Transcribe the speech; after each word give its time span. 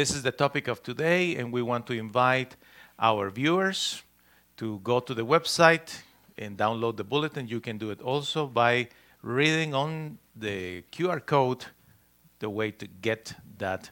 This 0.00 0.14
is 0.14 0.22
the 0.22 0.32
topic 0.32 0.66
of 0.66 0.82
today, 0.82 1.36
and 1.36 1.52
we 1.52 1.60
want 1.60 1.86
to 1.88 1.92
invite 1.92 2.56
our 2.98 3.28
viewers 3.28 4.02
to 4.56 4.78
go 4.82 4.98
to 4.98 5.12
the 5.12 5.26
website 5.26 6.00
and 6.38 6.56
download 6.56 6.96
the 6.96 7.04
bulletin. 7.04 7.46
You 7.48 7.60
can 7.60 7.76
do 7.76 7.90
it 7.90 8.00
also 8.00 8.46
by 8.46 8.88
reading 9.20 9.74
on 9.74 10.16
the 10.34 10.84
QR 10.90 11.20
code 11.26 11.66
the 12.38 12.48
way 12.48 12.70
to 12.70 12.86
get 12.86 13.34
that 13.58 13.90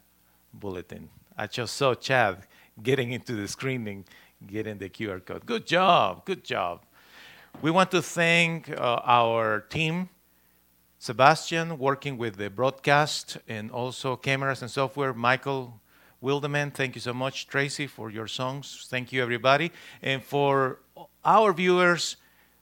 bulletin. 0.55 1.11
I 1.37 1.47
just 1.47 1.77
saw 1.77 1.93
Chad 1.93 2.39
getting 2.83 3.12
into 3.12 3.34
the 3.34 3.47
screening, 3.47 4.06
getting 4.47 4.79
the 4.79 4.89
QR 4.89 5.23
code. 5.23 5.45
Good 5.45 5.67
job, 5.67 6.25
good 6.25 6.43
job. 6.43 6.87
We 7.61 7.70
want 7.70 7.91
to 7.91 8.01
thank 8.01 8.70
uh, 8.70 9.03
our 9.05 9.61
team, 9.61 10.09
Sebastian, 10.98 11.79
working 11.79 12.17
with 12.17 12.37
the 12.37 12.48
broadcast 12.48 13.37
and 13.47 13.70
also 13.70 14.17
cameras 14.17 14.62
and 14.62 14.70
software. 14.70 15.12
Michael 15.12 15.78
Wildeman, 16.22 16.74
thank 16.74 16.94
you 16.97 17.00
so 17.00 17.14
much. 17.14 17.47
Tracy, 17.47 17.86
for 17.86 18.11
your 18.11 18.27
songs. 18.27 18.86
Thank 18.91 19.12
you, 19.12 19.22
everybody. 19.22 19.70
And 20.02 20.22
for 20.22 20.80
our 21.25 21.52
viewers, 21.52 22.16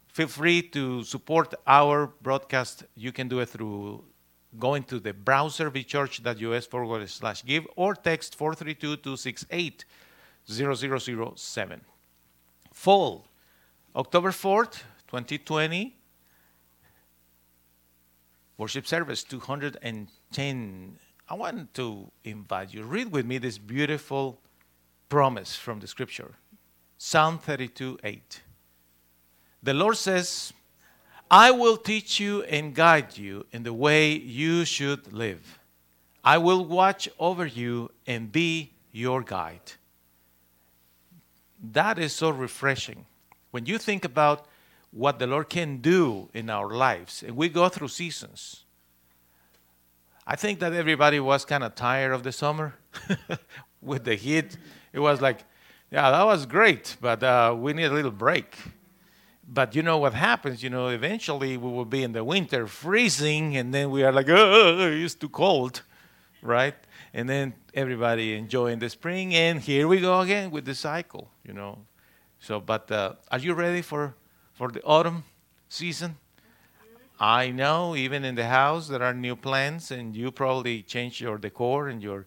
feel 0.08 0.28
free 0.28 0.62
to 0.62 1.02
support 1.04 1.54
our 1.66 2.08
broadcast. 2.20 2.84
You 2.94 3.12
can 3.12 3.28
do 3.28 3.40
it 3.40 3.48
through 3.48 4.04
going 4.58 4.82
to 4.84 4.98
the 4.98 5.12
browser 5.12 5.70
vchurch.us 5.70 6.66
forward 6.66 7.08
slash 7.08 7.44
give 7.44 7.66
or 7.76 7.94
text 7.94 8.36
432 8.36 8.96
268 8.96 9.84
0007. 10.48 11.80
Fall, 12.72 13.26
October 13.94 14.30
4th, 14.30 14.82
2020. 15.08 15.96
Worship 18.58 18.86
service 18.86 19.22
210. 19.24 20.98
I 21.28 21.34
want 21.34 21.74
to 21.74 22.10
invite 22.22 22.72
you, 22.72 22.84
read 22.84 23.10
with 23.10 23.26
me 23.26 23.38
this 23.38 23.58
beautiful 23.58 24.38
promise 25.08 25.56
from 25.56 25.80
the 25.80 25.86
scripture 25.86 26.34
Psalm 26.98 27.38
32 27.38 27.98
8. 28.04 28.42
The 29.62 29.74
Lord 29.74 29.96
says, 29.96 30.52
I 31.28 31.50
will 31.50 31.76
teach 31.76 32.20
you 32.20 32.44
and 32.44 32.74
guide 32.74 33.18
you 33.18 33.46
in 33.50 33.64
the 33.64 33.72
way 33.72 34.12
you 34.12 34.64
should 34.64 35.12
live. 35.12 35.58
I 36.22 36.38
will 36.38 36.64
watch 36.64 37.08
over 37.18 37.44
you 37.44 37.90
and 38.06 38.30
be 38.30 38.72
your 38.92 39.22
guide. 39.22 39.72
That 41.72 41.98
is 41.98 42.12
so 42.12 42.30
refreshing. 42.30 43.06
When 43.50 43.66
you 43.66 43.78
think 43.78 44.04
about 44.04 44.46
what 44.92 45.18
the 45.18 45.26
Lord 45.26 45.48
can 45.48 45.78
do 45.78 46.28
in 46.32 46.48
our 46.48 46.70
lives, 46.70 47.24
and 47.24 47.36
we 47.36 47.48
go 47.48 47.68
through 47.68 47.88
seasons. 47.88 48.65
I 50.26 50.34
think 50.34 50.58
that 50.58 50.72
everybody 50.72 51.20
was 51.20 51.44
kind 51.44 51.62
of 51.62 51.76
tired 51.76 52.12
of 52.12 52.24
the 52.24 52.32
summer 52.32 52.74
with 53.80 54.04
the 54.04 54.16
heat. 54.16 54.56
It 54.92 54.98
was 54.98 55.20
like, 55.20 55.44
yeah, 55.90 56.10
that 56.10 56.24
was 56.24 56.46
great, 56.46 56.96
but 57.00 57.22
uh, 57.22 57.54
we 57.56 57.72
need 57.72 57.84
a 57.84 57.94
little 57.94 58.10
break. 58.10 58.56
But 59.48 59.76
you 59.76 59.84
know 59.84 59.98
what 59.98 60.14
happens? 60.14 60.64
You 60.64 60.70
know, 60.70 60.88
eventually 60.88 61.56
we 61.56 61.70
will 61.70 61.84
be 61.84 62.02
in 62.02 62.10
the 62.10 62.24
winter 62.24 62.66
freezing, 62.66 63.56
and 63.56 63.72
then 63.72 63.92
we 63.92 64.02
are 64.02 64.10
like, 64.10 64.28
oh, 64.28 64.90
it's 64.92 65.14
too 65.14 65.28
cold, 65.28 65.82
right? 66.42 66.74
And 67.14 67.28
then 67.28 67.54
everybody 67.72 68.34
enjoying 68.34 68.80
the 68.80 68.90
spring, 68.90 69.32
and 69.32 69.60
here 69.60 69.86
we 69.86 70.00
go 70.00 70.20
again 70.20 70.50
with 70.50 70.64
the 70.64 70.74
cycle, 70.74 71.30
you 71.44 71.52
know. 71.52 71.78
So, 72.40 72.58
but 72.58 72.90
uh, 72.90 73.14
are 73.30 73.38
you 73.38 73.54
ready 73.54 73.80
for, 73.80 74.16
for 74.54 74.72
the 74.72 74.82
autumn 74.82 75.22
season? 75.68 76.16
I 77.18 77.50
know, 77.50 77.96
even 77.96 78.24
in 78.24 78.34
the 78.34 78.46
house, 78.46 78.88
there 78.88 79.02
are 79.02 79.14
new 79.14 79.36
plants, 79.36 79.90
and 79.90 80.14
you 80.14 80.30
probably 80.30 80.82
change 80.82 81.20
your 81.20 81.38
decor 81.38 81.88
and 81.88 82.02
your 82.02 82.26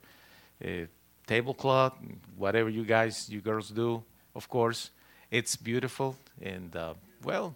uh, 0.65 0.87
tablecloth, 1.27 1.93
whatever 2.37 2.69
you 2.69 2.83
guys, 2.83 3.29
you 3.29 3.39
girls 3.39 3.69
do, 3.69 4.03
of 4.35 4.49
course. 4.49 4.89
It's 5.29 5.55
beautiful, 5.55 6.15
and 6.41 6.75
uh, 6.75 6.95
well, 7.23 7.53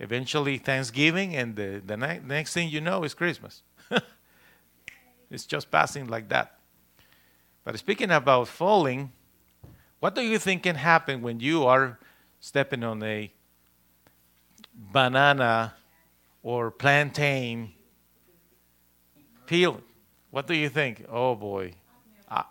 eventually 0.00 0.58
Thanksgiving, 0.58 1.36
and 1.36 1.54
the, 1.54 1.80
the 1.84 1.96
ne- 1.96 2.20
next 2.26 2.54
thing 2.54 2.68
you 2.68 2.80
know 2.80 3.04
is 3.04 3.14
Christmas. 3.14 3.62
it's 5.30 5.46
just 5.46 5.70
passing 5.70 6.08
like 6.08 6.28
that. 6.30 6.58
But 7.62 7.78
speaking 7.78 8.10
about 8.10 8.48
falling, 8.48 9.12
what 10.00 10.16
do 10.16 10.22
you 10.22 10.40
think 10.40 10.64
can 10.64 10.74
happen 10.74 11.22
when 11.22 11.38
you 11.38 11.64
are 11.66 12.00
stepping 12.40 12.82
on 12.82 13.00
a 13.04 13.30
banana 14.74 15.72
or 16.44 16.70
plantain 16.70 17.72
peel? 19.46 19.80
What 20.30 20.46
do 20.46 20.54
you 20.54 20.68
think? 20.68 21.04
Oh 21.10 21.34
boy. 21.34 21.72
I, 22.28 22.44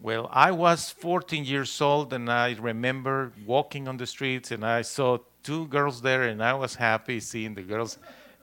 well, 0.00 0.28
I 0.30 0.52
was 0.52 0.90
14 0.90 1.44
years 1.44 1.80
old 1.80 2.12
and 2.12 2.30
I 2.30 2.56
remember 2.60 3.32
walking 3.46 3.88
on 3.88 3.96
the 3.96 4.06
streets 4.06 4.52
and 4.52 4.64
I 4.64 4.82
saw 4.82 5.18
two 5.42 5.66
girls 5.66 6.02
there 6.02 6.24
and 6.24 6.40
I 6.42 6.54
was 6.54 6.76
happy 6.76 7.18
seeing 7.18 7.54
the 7.54 7.62
girls 7.62 7.98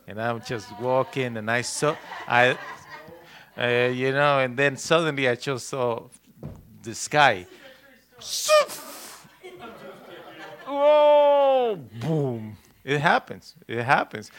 and 0.07 0.19
I'm 0.19 0.41
just 0.41 0.67
walking 0.79 1.37
and 1.37 1.49
I 1.49 1.61
saw 1.61 1.95
I 2.27 2.57
uh, 3.57 3.91
you 3.93 4.11
know 4.11 4.39
and 4.39 4.57
then 4.57 4.75
suddenly 4.75 5.29
I 5.29 5.35
just 5.35 5.69
saw 5.69 6.09
the 6.81 6.95
sky. 6.95 7.45
oh, 10.67 11.77
boom. 12.01 12.57
It 12.83 12.99
happens. 13.01 13.55
It 13.67 13.83
happens. 13.83 14.31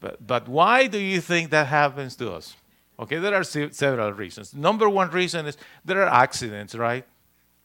But 0.00 0.26
but 0.26 0.48
why 0.48 0.88
do 0.88 0.98
you 0.98 1.20
think 1.20 1.50
that 1.50 1.68
happens 1.68 2.16
to 2.16 2.32
us? 2.32 2.56
Okay, 2.98 3.18
there 3.18 3.34
are 3.34 3.44
se- 3.44 3.70
several 3.72 4.12
reasons. 4.12 4.54
Number 4.54 4.88
one 4.88 5.10
reason 5.10 5.46
is 5.46 5.56
there 5.84 6.02
are 6.02 6.08
accidents, 6.08 6.74
right? 6.74 7.04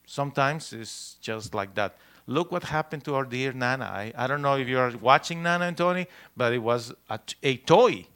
Sometimes 0.06 0.72
it's 0.72 1.16
just 1.20 1.54
like 1.54 1.74
that. 1.74 1.96
Look 2.26 2.50
what 2.52 2.64
happened 2.64 3.04
to 3.04 3.14
our 3.14 3.24
dear 3.24 3.52
Nana. 3.52 3.84
I, 3.84 4.12
I 4.16 4.26
don't 4.26 4.42
know 4.42 4.56
if 4.56 4.68
you 4.68 4.78
are 4.78 4.92
watching 5.00 5.42
Nana 5.42 5.66
and 5.66 5.76
Tony, 5.76 6.06
but 6.36 6.52
it 6.52 6.58
was 6.58 6.92
a, 7.08 7.20
a 7.42 7.56
toy 7.56 8.06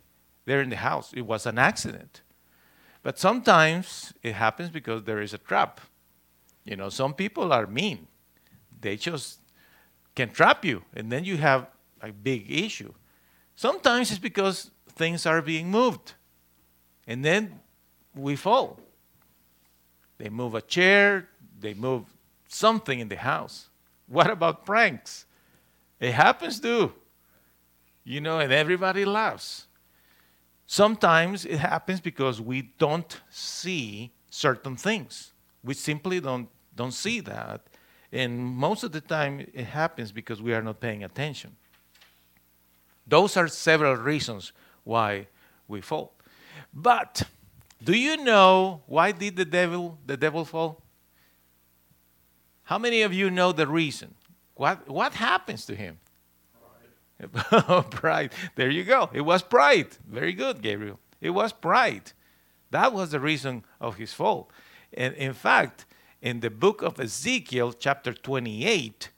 there 0.44 0.60
in 0.60 0.70
the 0.70 0.76
house. 0.76 1.12
It 1.14 1.22
was 1.22 1.46
an 1.46 1.58
accident. 1.58 2.22
But 3.02 3.18
sometimes 3.18 4.12
it 4.22 4.34
happens 4.34 4.70
because 4.70 5.04
there 5.04 5.20
is 5.20 5.34
a 5.34 5.38
trap. 5.38 5.80
You 6.64 6.76
know, 6.76 6.88
some 6.88 7.14
people 7.14 7.52
are 7.52 7.66
mean. 7.66 8.06
They 8.80 8.96
just 8.96 9.38
can 10.14 10.30
trap 10.30 10.64
you, 10.64 10.82
and 10.94 11.10
then 11.10 11.24
you 11.24 11.36
have 11.36 11.66
a 12.00 12.12
big 12.12 12.50
issue. 12.50 12.92
Sometimes 13.56 14.10
it's 14.10 14.18
because 14.18 14.70
things 14.88 15.26
are 15.26 15.40
being 15.40 15.70
moved 15.70 16.14
and 17.06 17.24
then 17.24 17.60
we 18.14 18.36
fall. 18.36 18.78
They 20.18 20.28
move 20.28 20.54
a 20.54 20.62
chair, 20.62 21.28
they 21.58 21.74
move 21.74 22.04
something 22.48 23.00
in 23.00 23.08
the 23.08 23.16
house. 23.16 23.68
What 24.06 24.30
about 24.30 24.64
pranks? 24.64 25.26
It 25.98 26.12
happens 26.12 26.60
too. 26.60 26.92
You 28.04 28.20
know, 28.20 28.40
and 28.40 28.52
everybody 28.52 29.04
laughs. 29.04 29.66
Sometimes 30.66 31.44
it 31.44 31.58
happens 31.58 32.00
because 32.00 32.40
we 32.40 32.62
don't 32.78 33.20
see 33.30 34.12
certain 34.30 34.76
things. 34.76 35.32
We 35.62 35.74
simply 35.74 36.20
don't, 36.20 36.48
don't 36.74 36.92
see 36.92 37.20
that. 37.20 37.62
And 38.12 38.38
most 38.38 38.84
of 38.84 38.92
the 38.92 39.00
time, 39.00 39.40
it 39.40 39.64
happens 39.64 40.12
because 40.12 40.42
we 40.42 40.52
are 40.52 40.62
not 40.62 40.80
paying 40.80 41.02
attention. 41.02 41.56
Those 43.06 43.36
are 43.36 43.48
several 43.48 43.96
reasons 43.96 44.52
why 44.84 45.28
we 45.66 45.80
fall. 45.80 46.12
But 46.72 47.22
do 47.82 47.94
you 47.94 48.18
know 48.18 48.82
why 48.86 49.12
did 49.12 49.36
the 49.36 49.44
devil 49.44 49.98
the 50.06 50.16
devil 50.16 50.44
fall? 50.44 50.82
How 52.64 52.78
many 52.78 53.02
of 53.02 53.12
you 53.12 53.30
know 53.30 53.52
the 53.52 53.66
reason? 53.66 54.14
What 54.54 54.88
what 54.88 55.14
happens 55.14 55.66
to 55.66 55.74
him? 55.74 55.98
Pride. 57.18 57.90
pride. 57.90 58.32
There 58.54 58.70
you 58.70 58.84
go. 58.84 59.10
It 59.12 59.22
was 59.22 59.42
pride. 59.42 59.88
Very 60.06 60.32
good, 60.32 60.62
Gabriel. 60.62 61.00
It 61.20 61.30
was 61.30 61.52
pride. 61.52 62.12
That 62.70 62.92
was 62.92 63.10
the 63.10 63.20
reason 63.20 63.64
of 63.80 63.96
his 63.96 64.12
fall. 64.12 64.50
And 64.94 65.14
in 65.14 65.32
fact, 65.32 65.86
in 66.22 66.38
the 66.38 66.50
book 66.50 66.82
of 66.82 67.00
Ezekiel, 67.00 67.72
chapter 67.72 68.14
28, 68.14 69.10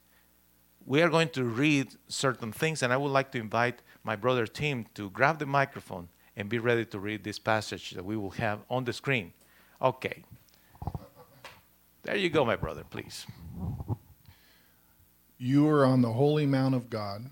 we 0.87 1.03
are 1.03 1.09
going 1.09 1.29
to 1.29 1.43
read 1.43 1.89
certain 2.07 2.51
things, 2.51 2.81
and 2.81 2.91
I 2.91 2.97
would 2.97 3.11
like 3.11 3.31
to 3.33 3.37
invite 3.37 3.83
my 4.03 4.15
brother 4.15 4.47
Tim 4.47 4.87
to 4.95 5.11
grab 5.11 5.37
the 5.37 5.45
microphone 5.45 6.09
and 6.35 6.49
be 6.49 6.57
ready 6.57 6.83
to 6.85 6.99
read 6.99 7.23
this 7.23 7.37
passage 7.37 7.91
that 7.91 8.03
we 8.03 8.17
will 8.17 8.31
have 8.31 8.61
on 8.71 8.85
the 8.85 8.91
screen. 8.91 9.33
Okay. 9.79 10.23
There 12.03 12.15
you 12.15 12.29
go, 12.29 12.43
my 12.43 12.55
brother, 12.55 12.83
please. 12.89 13.27
You 15.37 15.69
are 15.69 15.85
on 15.85 16.01
the 16.01 16.13
holy 16.13 16.47
mount 16.47 16.73
of 16.73 16.89
God. 16.89 17.25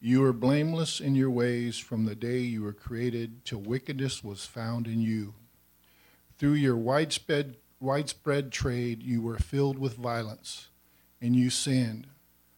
You 0.00 0.24
are 0.24 0.32
blameless 0.32 1.00
in 1.00 1.14
your 1.14 1.30
ways 1.30 1.76
from 1.78 2.06
the 2.06 2.14
day 2.14 2.38
you 2.38 2.62
were 2.62 2.72
created 2.72 3.44
till 3.44 3.60
wickedness 3.60 4.24
was 4.24 4.46
found 4.46 4.86
in 4.86 5.02
you. 5.02 5.34
Through 6.38 6.54
your 6.54 6.76
widespread, 6.76 7.56
widespread 7.82 8.52
trade, 8.52 9.02
you 9.02 9.20
were 9.20 9.38
filled 9.38 9.78
with 9.78 9.96
violence, 9.96 10.68
and 11.20 11.34
you 11.34 11.50
sinned. 11.50 12.06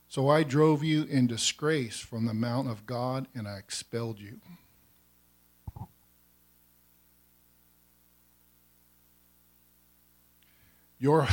So 0.08 0.28
I 0.28 0.42
drove 0.42 0.84
you 0.84 1.04
in 1.04 1.26
disgrace 1.26 1.98
from 1.98 2.26
the 2.26 2.34
mount 2.34 2.70
of 2.70 2.86
God, 2.86 3.26
and 3.34 3.48
I 3.48 3.56
expelled 3.56 4.20
you. 4.20 4.40
Your, 11.00 11.26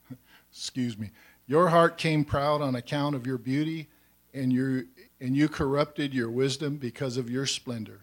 excuse 0.50 0.96
me, 0.96 1.10
your 1.46 1.68
heart 1.68 1.98
came 1.98 2.24
proud 2.24 2.62
on 2.62 2.74
account 2.74 3.14
of 3.14 3.26
your 3.26 3.38
beauty, 3.38 3.88
and, 4.32 4.52
your, 4.52 4.84
and 5.20 5.36
you 5.36 5.48
corrupted 5.48 6.14
your 6.14 6.30
wisdom 6.30 6.76
because 6.76 7.16
of 7.16 7.28
your 7.28 7.44
splendor. 7.44 8.00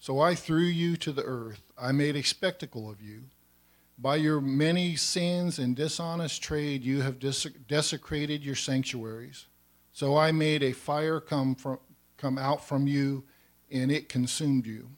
So 0.00 0.18
I 0.18 0.34
threw 0.34 0.64
you 0.64 0.96
to 0.96 1.12
the 1.12 1.24
earth. 1.24 1.62
I 1.78 1.92
made 1.92 2.16
a 2.16 2.22
spectacle 2.22 2.88
of 2.90 3.02
you. 3.02 3.24
By 3.98 4.16
your 4.16 4.40
many 4.40 4.96
sins 4.96 5.58
and 5.58 5.76
dishonest 5.76 6.42
trade, 6.42 6.82
you 6.82 7.02
have 7.02 7.18
desecrated 7.18 8.44
your 8.44 8.54
sanctuaries. 8.54 9.46
So 9.92 10.16
I 10.16 10.32
made 10.32 10.62
a 10.62 10.72
fire 10.72 11.20
come, 11.20 11.54
from, 11.54 11.78
come 12.16 12.38
out 12.38 12.64
from 12.66 12.86
you, 12.86 13.24
and 13.70 13.92
it 13.92 14.08
consumed 14.08 14.66
you. 14.66 14.90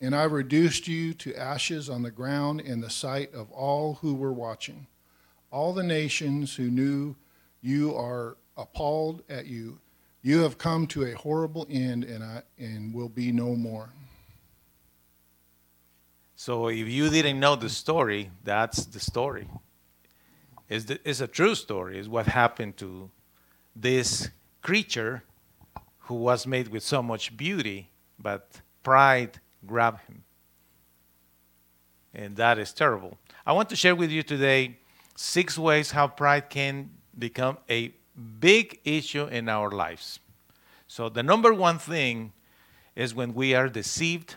And 0.00 0.14
I 0.14 0.24
reduced 0.24 0.88
you 0.88 1.14
to 1.14 1.36
ashes 1.36 1.88
on 1.88 2.02
the 2.02 2.10
ground 2.10 2.60
in 2.60 2.80
the 2.80 2.90
sight 2.90 3.32
of 3.34 3.50
all 3.52 3.94
who 3.94 4.14
were 4.14 4.32
watching. 4.32 4.86
All 5.50 5.72
the 5.72 5.82
nations 5.82 6.56
who 6.56 6.70
knew 6.70 7.16
you 7.60 7.94
are 7.94 8.36
appalled 8.56 9.22
at 9.28 9.46
you. 9.46 9.78
You 10.22 10.40
have 10.40 10.58
come 10.58 10.86
to 10.88 11.04
a 11.04 11.12
horrible 11.12 11.66
end, 11.70 12.04
and, 12.04 12.22
I, 12.22 12.42
and 12.58 12.92
will 12.94 13.08
be 13.08 13.32
no 13.32 13.54
more. 13.56 13.90
So 16.40 16.68
if 16.68 16.88
you 16.88 17.10
didn't 17.10 17.38
know 17.38 17.54
the 17.54 17.68
story, 17.68 18.30
that's 18.42 18.86
the 18.86 18.98
story. 18.98 19.46
It's, 20.70 20.86
the, 20.86 20.98
it's 21.04 21.20
a 21.20 21.26
true 21.26 21.54
story. 21.54 21.98
It's 21.98 22.08
what 22.08 22.24
happened 22.24 22.78
to 22.78 23.10
this 23.76 24.30
creature 24.62 25.22
who 25.98 26.14
was 26.14 26.46
made 26.46 26.68
with 26.68 26.82
so 26.82 27.02
much 27.02 27.36
beauty, 27.36 27.90
but 28.18 28.62
pride 28.82 29.38
grabbed 29.66 30.00
him. 30.08 30.24
And 32.14 32.36
that 32.36 32.58
is 32.58 32.72
terrible. 32.72 33.18
I 33.44 33.52
want 33.52 33.68
to 33.68 33.76
share 33.76 33.94
with 33.94 34.10
you 34.10 34.22
today 34.22 34.78
six 35.16 35.58
ways 35.58 35.90
how 35.90 36.08
pride 36.08 36.48
can 36.48 36.88
become 37.18 37.58
a 37.68 37.92
big 38.40 38.80
issue 38.86 39.26
in 39.26 39.50
our 39.50 39.70
lives. 39.70 40.20
So, 40.86 41.10
the 41.10 41.22
number 41.22 41.52
one 41.52 41.78
thing 41.78 42.32
is 42.96 43.14
when 43.14 43.34
we 43.34 43.54
are 43.54 43.68
deceived 43.68 44.36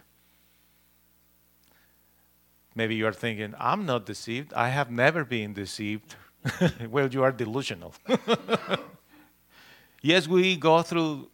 Maybe 2.75 2.95
you 2.95 3.05
are 3.07 3.13
thinking, 3.13 3.53
I'm 3.59 3.85
not 3.85 4.05
deceived. 4.05 4.53
I 4.53 4.69
have 4.69 4.89
never 4.89 5.23
been 5.23 5.53
deceived. 5.53 6.15
well, 6.89 7.07
you 7.07 7.23
are 7.23 7.31
delusional. 7.31 7.93
yes, 10.01 10.27
we 10.27 10.55
go 10.55 10.81
through 10.81 11.29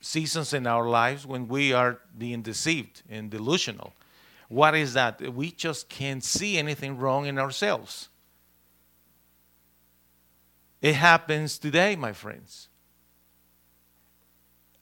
seasons 0.00 0.52
in 0.52 0.66
our 0.66 0.88
lives 0.88 1.26
when 1.26 1.48
we 1.48 1.72
are 1.72 2.00
being 2.16 2.42
deceived 2.42 3.02
and 3.08 3.30
delusional. 3.30 3.94
What 4.48 4.74
is 4.74 4.94
that? 4.94 5.20
We 5.34 5.50
just 5.50 5.88
can't 5.88 6.22
see 6.22 6.58
anything 6.58 6.98
wrong 6.98 7.26
in 7.26 7.38
ourselves. 7.38 8.08
It 10.80 10.94
happens 10.94 11.58
today, 11.58 11.96
my 11.96 12.12
friends. 12.12 12.68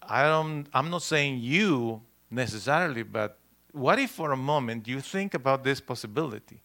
I 0.02 0.24
don't, 0.24 0.66
I'm 0.72 0.90
not 0.90 1.02
saying 1.02 1.38
you 1.40 2.02
necessarily, 2.30 3.02
but 3.02 3.38
what 3.76 3.98
if 3.98 4.10
for 4.10 4.32
a 4.32 4.36
moment 4.36 4.88
you 4.88 5.00
think 5.00 5.34
about 5.34 5.62
this 5.62 5.80
possibility 5.80 6.62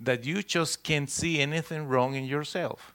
that 0.00 0.24
you 0.24 0.42
just 0.42 0.82
can't 0.82 1.08
see 1.08 1.40
anything 1.40 1.86
wrong 1.86 2.14
in 2.14 2.24
yourself? 2.24 2.94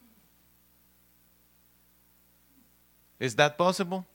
Is 3.19 3.36
that 3.36 3.57
possible? 3.57 4.06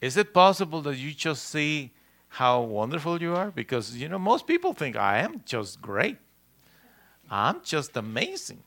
Is 0.00 0.16
it 0.16 0.32
possible 0.32 0.80
that 0.82 0.96
you 0.96 1.12
just 1.12 1.48
see 1.48 1.92
how 2.28 2.60
wonderful 2.60 3.20
you 3.20 3.34
are? 3.34 3.50
Because, 3.50 3.96
you 3.96 4.08
know, 4.08 4.18
most 4.18 4.46
people 4.46 4.72
think, 4.74 4.96
I 4.96 5.18
am 5.18 5.42
just 5.44 5.80
great. 5.80 6.18
I'm 7.30 7.62
just 7.64 7.96
amazing. 7.96 8.62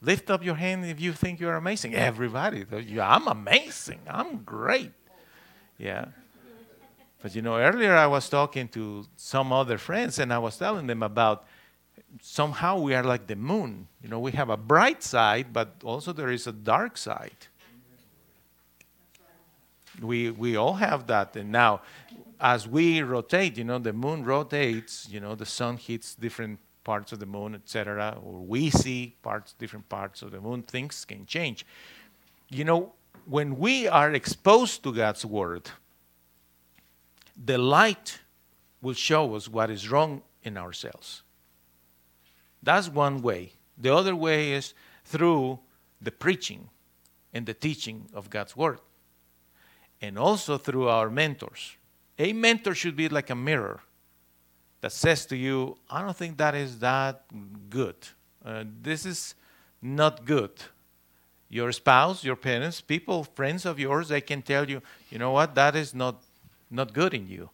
Lift 0.00 0.30
up 0.30 0.44
your 0.44 0.56
hand 0.56 0.84
if 0.84 1.00
you 1.00 1.12
think 1.12 1.38
you're 1.38 1.56
amazing. 1.56 1.94
Everybody, 1.94 2.64
I'm 3.00 3.28
amazing. 3.28 4.00
I'm 4.08 4.38
great. 4.38 4.92
Yeah. 5.78 6.06
But 7.24 7.34
you 7.34 7.40
know, 7.40 7.56
earlier 7.56 7.96
I 7.96 8.06
was 8.06 8.28
talking 8.28 8.68
to 8.68 9.06
some 9.16 9.50
other 9.50 9.78
friends 9.78 10.18
and 10.18 10.30
I 10.30 10.38
was 10.38 10.58
telling 10.58 10.86
them 10.86 11.02
about 11.02 11.46
somehow 12.20 12.78
we 12.78 12.94
are 12.94 13.02
like 13.02 13.26
the 13.26 13.34
moon. 13.34 13.88
You 14.02 14.10
know, 14.10 14.18
we 14.18 14.32
have 14.32 14.50
a 14.50 14.58
bright 14.58 15.02
side, 15.02 15.50
but 15.50 15.76
also 15.82 16.12
there 16.12 16.30
is 16.30 16.46
a 16.46 16.52
dark 16.52 16.98
side. 16.98 17.46
We, 20.02 20.32
we 20.32 20.56
all 20.56 20.74
have 20.74 21.06
that. 21.06 21.34
And 21.34 21.50
now, 21.50 21.80
as 22.38 22.68
we 22.68 23.00
rotate, 23.00 23.56
you 23.56 23.64
know, 23.64 23.78
the 23.78 23.94
moon 23.94 24.22
rotates, 24.22 25.08
you 25.08 25.18
know, 25.18 25.34
the 25.34 25.46
sun 25.46 25.78
hits 25.78 26.14
different 26.14 26.58
parts 26.84 27.10
of 27.10 27.20
the 27.20 27.26
moon, 27.26 27.54
etc., 27.54 28.18
or 28.22 28.40
we 28.40 28.68
see 28.68 29.16
parts, 29.22 29.54
different 29.54 29.88
parts 29.88 30.20
of 30.20 30.30
the 30.30 30.42
moon, 30.42 30.62
things 30.62 31.06
can 31.06 31.24
change. 31.24 31.64
You 32.50 32.64
know, 32.64 32.92
when 33.24 33.56
we 33.58 33.88
are 33.88 34.12
exposed 34.12 34.82
to 34.82 34.92
God's 34.92 35.24
word, 35.24 35.70
the 37.36 37.58
light 37.58 38.20
will 38.80 38.94
show 38.94 39.34
us 39.34 39.48
what 39.48 39.70
is 39.70 39.90
wrong 39.90 40.22
in 40.42 40.56
ourselves. 40.56 41.22
That's 42.62 42.88
one 42.88 43.22
way. 43.22 43.52
The 43.76 43.94
other 43.94 44.14
way 44.14 44.52
is 44.52 44.74
through 45.04 45.58
the 46.00 46.10
preaching 46.10 46.68
and 47.32 47.46
the 47.46 47.54
teaching 47.54 48.06
of 48.14 48.30
God's 48.30 48.56
Word, 48.56 48.78
and 50.00 50.18
also 50.18 50.56
through 50.56 50.88
our 50.88 51.10
mentors. 51.10 51.76
A 52.18 52.32
mentor 52.32 52.74
should 52.74 52.94
be 52.94 53.08
like 53.08 53.30
a 53.30 53.34
mirror 53.34 53.80
that 54.80 54.92
says 54.92 55.26
to 55.26 55.36
you, 55.36 55.76
I 55.90 56.02
don't 56.02 56.16
think 56.16 56.36
that 56.36 56.54
is 56.54 56.78
that 56.78 57.24
good. 57.70 57.96
Uh, 58.44 58.64
this 58.82 59.04
is 59.04 59.34
not 59.82 60.24
good. 60.24 60.52
Your 61.48 61.72
spouse, 61.72 62.22
your 62.22 62.36
parents, 62.36 62.80
people, 62.80 63.24
friends 63.24 63.66
of 63.66 63.80
yours, 63.80 64.08
they 64.08 64.20
can 64.20 64.42
tell 64.42 64.68
you, 64.68 64.80
you 65.10 65.18
know 65.18 65.32
what, 65.32 65.54
that 65.54 65.74
is 65.74 65.94
not 65.94 66.22
not 66.70 66.92
good 66.92 67.14
in 67.14 67.28
you. 67.28 67.50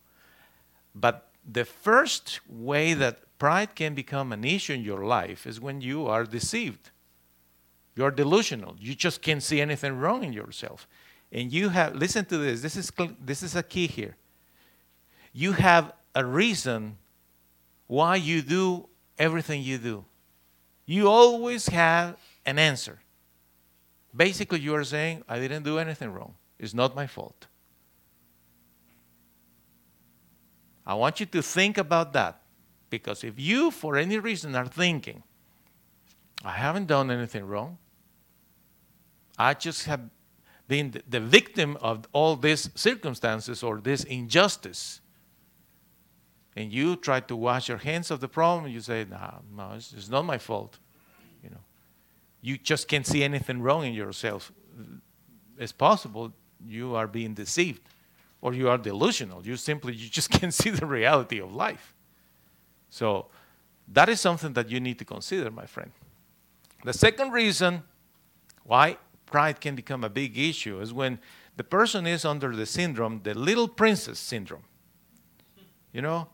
But 0.94 1.28
the 1.50 1.64
first 1.64 2.40
way 2.48 2.94
that 2.94 3.20
pride 3.38 3.74
can 3.74 3.94
become 3.94 4.32
an 4.32 4.44
issue 4.44 4.74
in 4.74 4.82
your 4.82 5.04
life 5.04 5.46
is 5.46 5.60
when 5.60 5.80
you 5.80 6.06
are 6.06 6.24
deceived. 6.24 6.90
You're 7.96 8.10
delusional. 8.10 8.76
You 8.78 8.94
just 8.94 9.22
can't 9.22 9.42
see 9.42 9.60
anything 9.60 9.98
wrong 9.98 10.24
in 10.24 10.32
yourself. 10.32 10.86
And 11.32 11.52
you 11.52 11.68
have, 11.70 11.94
listen 11.94 12.24
to 12.26 12.38
this, 12.38 12.62
this 12.62 12.76
is, 12.76 12.92
this 13.24 13.42
is 13.42 13.54
a 13.54 13.62
key 13.62 13.86
here. 13.86 14.16
You 15.32 15.52
have 15.52 15.92
a 16.14 16.24
reason 16.24 16.96
why 17.86 18.16
you 18.16 18.42
do 18.42 18.88
everything 19.18 19.62
you 19.62 19.78
do. 19.78 20.04
You 20.86 21.08
always 21.08 21.68
have 21.68 22.16
an 22.44 22.58
answer. 22.58 23.00
Basically, 24.14 24.60
you 24.60 24.74
are 24.74 24.84
saying, 24.84 25.22
I 25.28 25.38
didn't 25.38 25.62
do 25.62 25.78
anything 25.78 26.12
wrong. 26.12 26.34
It's 26.58 26.74
not 26.74 26.96
my 26.96 27.06
fault. 27.06 27.46
I 30.90 30.94
want 30.94 31.20
you 31.20 31.26
to 31.26 31.40
think 31.40 31.78
about 31.78 32.12
that. 32.14 32.42
Because 32.90 33.22
if 33.22 33.38
you, 33.38 33.70
for 33.70 33.96
any 33.96 34.18
reason, 34.18 34.56
are 34.56 34.66
thinking, 34.66 35.22
I 36.44 36.50
haven't 36.50 36.88
done 36.88 37.12
anything 37.12 37.46
wrong, 37.46 37.78
I 39.38 39.54
just 39.54 39.84
have 39.84 40.00
been 40.66 41.00
the 41.08 41.20
victim 41.20 41.78
of 41.80 42.08
all 42.12 42.34
these 42.34 42.70
circumstances 42.74 43.62
or 43.62 43.80
this 43.80 44.02
injustice, 44.02 45.00
and 46.56 46.72
you 46.72 46.96
try 46.96 47.20
to 47.20 47.36
wash 47.36 47.68
your 47.68 47.78
hands 47.78 48.10
of 48.10 48.18
the 48.18 48.26
problem, 48.26 48.68
you 48.68 48.80
say, 48.80 49.06
no, 49.08 49.42
no, 49.56 49.74
it's, 49.76 49.92
it's 49.92 50.08
not 50.08 50.24
my 50.24 50.38
fault. 50.38 50.80
You 51.44 51.50
know, 51.50 51.62
you 52.40 52.58
just 52.58 52.88
can't 52.88 53.06
see 53.06 53.22
anything 53.22 53.62
wrong 53.62 53.84
in 53.84 53.94
yourself. 53.94 54.50
It's 55.56 55.70
possible 55.70 56.32
you 56.66 56.96
are 56.96 57.06
being 57.06 57.34
deceived 57.34 57.82
or 58.42 58.54
you 58.54 58.68
are 58.68 58.78
delusional. 58.78 59.46
You 59.46 59.56
simply 59.56 59.94
you 59.94 60.08
just 60.08 60.30
can't 60.38 60.54
see 60.54 60.70
the 60.70 60.86
reality 60.86 61.40
of 61.40 61.54
life. 61.54 61.94
So 62.88 63.26
that 63.88 64.08
is 64.08 64.20
something 64.20 64.52
that 64.54 64.70
you 64.70 64.80
need 64.80 64.98
to 64.98 65.04
consider, 65.04 65.50
my 65.50 65.66
friend. 65.66 65.90
The 66.84 66.92
second 66.92 67.32
reason 67.32 67.82
why 68.64 68.98
pride 69.26 69.60
can 69.60 69.74
become 69.74 70.04
a 70.04 70.08
big 70.08 70.38
issue 70.38 70.80
is 70.80 70.92
when 70.92 71.18
the 71.56 71.64
person 71.64 72.06
is 72.06 72.24
under 72.24 72.54
the 72.54 72.66
syndrome, 72.66 73.20
the 73.22 73.34
little 73.34 73.68
princess 73.68 74.18
syndrome. 74.18 74.64
You 75.92 76.02
know, 76.02 76.28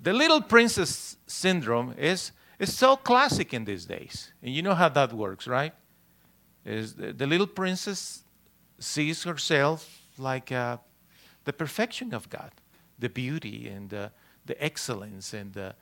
the 0.00 0.12
little 0.12 0.40
princess 0.40 1.16
syndrome 1.26 1.94
is, 1.98 2.32
is 2.58 2.74
so 2.74 2.96
classic 2.96 3.52
in 3.52 3.64
these 3.64 3.84
days. 3.84 4.32
And 4.42 4.54
you 4.54 4.62
know 4.62 4.74
how 4.74 4.88
that 4.90 5.12
works, 5.12 5.46
right? 5.46 5.74
Is 6.64 6.94
the, 6.94 7.12
the 7.12 7.26
little 7.26 7.46
princess 7.46 8.24
sees 8.78 9.24
herself 9.24 10.02
like 10.18 10.50
a 10.50 10.80
the 11.44 11.52
perfection 11.52 12.14
of 12.14 12.28
God, 12.28 12.50
the 12.98 13.08
beauty 13.08 13.68
and 13.68 13.90
the, 13.90 14.10
the 14.46 14.62
excellence 14.62 15.32
and 15.32 15.52
the, 15.52 15.74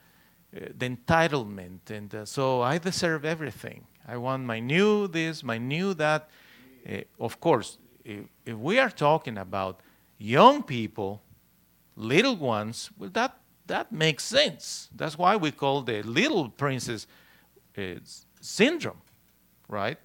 uh, 0.56 0.60
the 0.76 0.88
entitlement. 0.88 1.90
And 1.90 2.14
uh, 2.14 2.24
so 2.24 2.62
I 2.62 2.78
deserve 2.78 3.24
everything. 3.24 3.86
I 4.06 4.16
want 4.16 4.44
my 4.44 4.60
new 4.60 5.08
this, 5.08 5.42
my 5.42 5.58
new 5.58 5.94
that. 5.94 6.28
Uh, 6.88 7.00
of 7.20 7.40
course, 7.40 7.78
if, 8.04 8.20
if, 8.46 8.56
we 8.56 8.78
are 8.78 8.90
talking 8.90 9.36
about 9.36 9.80
young 10.16 10.62
people, 10.62 11.20
little 11.96 12.36
ones, 12.36 12.90
well, 12.96 13.10
that, 13.12 13.36
that 13.66 13.92
makes 13.92 14.24
sense. 14.24 14.88
That's 14.94 15.18
why 15.18 15.36
we 15.36 15.50
call 15.50 15.82
the 15.82 16.02
little 16.02 16.48
princess 16.48 17.06
uh, 17.76 17.82
syndrome, 18.40 19.02
right? 19.68 19.98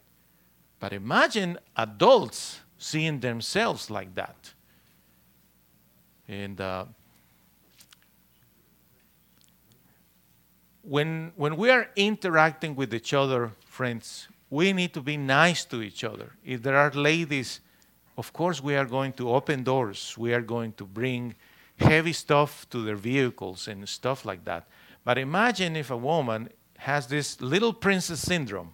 But 0.79 0.91
imagine 0.91 1.59
adults 1.77 2.59
seeing 2.77 3.21
themselves 3.21 3.89
like 3.89 4.15
that. 4.15 4.53
And 6.41 6.59
uh, 6.59 6.85
when, 10.81 11.31
when 11.35 11.55
we 11.57 11.69
are 11.69 11.89
interacting 11.95 12.75
with 12.75 12.93
each 12.93 13.13
other, 13.13 13.51
friends, 13.65 14.27
we 14.49 14.73
need 14.73 14.93
to 14.93 15.01
be 15.01 15.15
nice 15.15 15.63
to 15.65 15.81
each 15.81 16.03
other. 16.03 16.31
If 16.43 16.63
there 16.63 16.77
are 16.77 16.91
ladies, 16.91 17.59
of 18.17 18.33
course, 18.33 18.63
we 18.63 18.75
are 18.75 18.85
going 18.85 19.13
to 19.13 19.29
open 19.29 19.63
doors. 19.63 20.15
We 20.17 20.33
are 20.33 20.41
going 20.41 20.73
to 20.73 20.85
bring 20.85 21.35
heavy 21.77 22.13
stuff 22.13 22.67
to 22.69 22.83
their 22.83 22.95
vehicles 22.95 23.67
and 23.67 23.87
stuff 23.87 24.25
like 24.25 24.43
that. 24.45 24.67
But 25.03 25.17
imagine 25.17 25.75
if 25.75 25.91
a 25.91 25.97
woman 25.97 26.49
has 26.77 27.07
this 27.07 27.41
little 27.41 27.73
princess 27.73 28.21
syndrome 28.21 28.73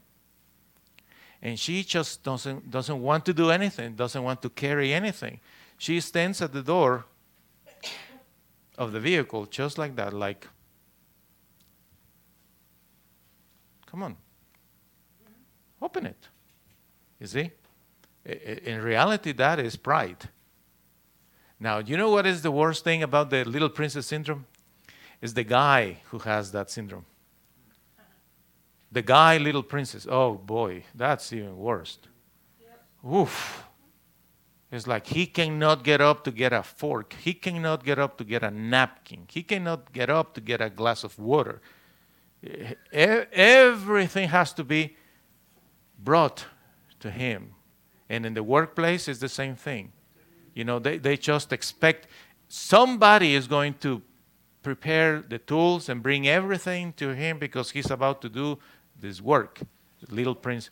and 1.41 1.59
she 1.59 1.83
just 1.83 2.23
doesn't, 2.23 2.71
doesn't 2.71 3.01
want 3.01 3.25
to 3.25 3.33
do 3.33 3.49
anything, 3.49 3.95
doesn't 3.95 4.23
want 4.23 4.41
to 4.43 4.49
carry 4.49 4.93
anything. 4.93 5.39
She 5.77 5.99
stands 6.01 6.41
at 6.41 6.51
the 6.51 6.61
door 6.61 7.05
of 8.79 8.93
the 8.93 8.99
vehicle 8.99 9.45
just 9.45 9.77
like 9.77 9.95
that, 9.97 10.13
like, 10.13 10.47
come 13.85 14.01
on, 14.01 14.15
open 15.81 16.07
it. 16.07 16.27
You 17.19 17.27
see? 17.27 17.51
In 18.25 18.81
reality, 18.81 19.33
that 19.33 19.59
is 19.59 19.75
pride. 19.75 20.29
Now, 21.59 21.79
you 21.79 21.97
know 21.97 22.09
what 22.09 22.25
is 22.25 22.41
the 22.41 22.51
worst 22.51 22.83
thing 22.83 23.03
about 23.03 23.29
the 23.29 23.43
little 23.43 23.69
princess 23.69 24.07
syndrome? 24.07 24.45
Is 25.21 25.33
the 25.33 25.43
guy 25.43 25.97
who 26.11 26.19
has 26.19 26.53
that 26.53 26.71
syndrome. 26.71 27.05
The 28.91 29.01
guy, 29.01 29.37
little 29.37 29.63
princess. 29.63 30.07
Oh 30.09 30.35
boy, 30.35 30.85
that's 30.95 31.33
even 31.33 31.57
worse. 31.57 31.99
Yep. 32.59 33.13
Oof. 33.13 33.63
It's 34.71 34.85
like 34.85 35.07
he 35.07 35.25
cannot 35.25 35.83
get 35.83 35.99
up 35.99 36.23
to 36.25 36.31
get 36.31 36.53
a 36.53 36.61
fork. 36.61 37.13
He 37.13 37.33
cannot 37.33 37.83
get 37.83 37.97
up 37.97 38.17
to 38.19 38.23
get 38.23 38.43
a 38.43 38.51
napkin. 38.51 39.25
He 39.27 39.41
cannot 39.41 39.91
get 39.93 40.09
up 40.09 40.35
to 40.35 40.41
get 40.41 40.61
a 40.61 40.69
glass 40.69 41.03
of 41.03 41.17
water. 41.17 41.61
Everything 42.91 44.29
has 44.29 44.53
to 44.53 44.63
be 44.63 44.95
brought 45.97 46.45
to 46.99 47.09
him. 47.09 47.55
And 48.09 48.25
in 48.25 48.33
the 48.35 48.43
workplace, 48.43 49.07
it's 49.07 49.19
the 49.19 49.29
same 49.29 49.55
thing. 49.55 49.91
You 50.53 50.63
know, 50.65 50.79
they, 50.79 50.97
they 50.97 51.17
just 51.17 51.51
expect 51.51 52.07
somebody 52.47 53.35
is 53.35 53.47
going 53.47 53.75
to 53.75 54.01
prepare 54.61 55.21
the 55.21 55.39
tools 55.39 55.89
and 55.89 56.03
bring 56.03 56.27
everything 56.27 56.93
to 56.93 57.15
him 57.15 57.39
because 57.39 57.71
he's 57.71 57.89
about 57.89 58.21
to 58.21 58.29
do 58.29 58.59
this 58.99 59.21
work, 59.21 59.59
little 60.09 60.35
prince 60.35 60.69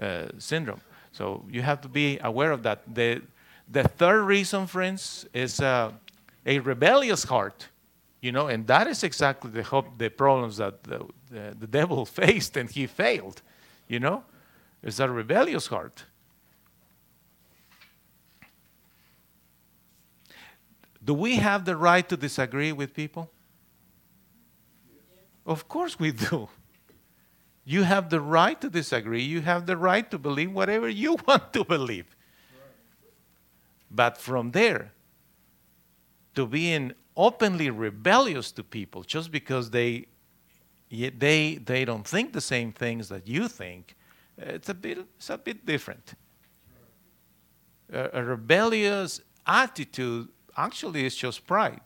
uh, 0.00 0.26
syndrome. 0.38 0.80
So 1.12 1.44
you 1.50 1.62
have 1.62 1.80
to 1.82 1.88
be 1.88 2.18
aware 2.22 2.52
of 2.52 2.62
that. 2.64 2.82
The, 2.92 3.22
the 3.68 3.84
third 3.84 4.24
reason, 4.24 4.66
friends, 4.66 5.26
is 5.32 5.60
uh, 5.60 5.92
a 6.46 6.58
rebellious 6.58 7.24
heart. 7.24 7.68
You 8.20 8.32
know, 8.32 8.46
and 8.48 8.66
that 8.68 8.86
is 8.86 9.04
exactly 9.04 9.50
the, 9.50 9.62
hope, 9.62 9.98
the 9.98 10.08
problems 10.08 10.56
that 10.56 10.82
the, 10.84 11.06
the, 11.30 11.54
the 11.60 11.66
devil 11.66 12.06
faced 12.20 12.56
and 12.56 12.70
he 12.70 12.86
failed. 12.86 13.42
You 13.86 14.00
know, 14.00 14.24
it's 14.82 14.98
a 14.98 15.08
rebellious 15.10 15.66
heart. 15.66 16.04
Do 21.04 21.12
we 21.12 21.36
have 21.36 21.66
the 21.66 21.76
right 21.76 22.08
to 22.08 22.16
disagree 22.16 22.72
with 22.72 22.94
people? 22.94 23.30
Of 25.44 25.68
course 25.68 25.98
we 25.98 26.12
do. 26.12 26.48
You 27.64 27.82
have 27.82 28.08
the 28.08 28.20
right 28.20 28.58
to 28.60 28.70
disagree. 28.70 29.22
You 29.22 29.42
have 29.42 29.66
the 29.66 29.76
right 29.76 30.10
to 30.10 30.18
believe 30.18 30.52
whatever 30.52 30.88
you 30.88 31.16
want 31.26 31.52
to 31.52 31.64
believe. 31.64 32.16
But 33.94 34.18
from 34.18 34.50
there, 34.50 34.92
to 36.34 36.46
being 36.46 36.92
openly 37.16 37.70
rebellious 37.70 38.50
to 38.52 38.64
people 38.64 39.04
just 39.04 39.30
because 39.30 39.70
they, 39.70 40.06
they, 40.90 41.60
they 41.64 41.84
don't 41.84 42.06
think 42.06 42.32
the 42.32 42.40
same 42.40 42.72
things 42.72 43.08
that 43.08 43.28
you 43.28 43.46
think, 43.46 43.94
it's 44.36 44.68
a 44.68 44.74
bit, 44.74 44.98
it's 45.16 45.30
a 45.30 45.38
bit 45.38 45.64
different. 45.64 46.14
A, 47.92 48.10
a 48.14 48.24
rebellious 48.24 49.20
attitude 49.46 50.28
actually 50.56 51.06
is 51.06 51.14
just 51.14 51.46
pride. 51.46 51.80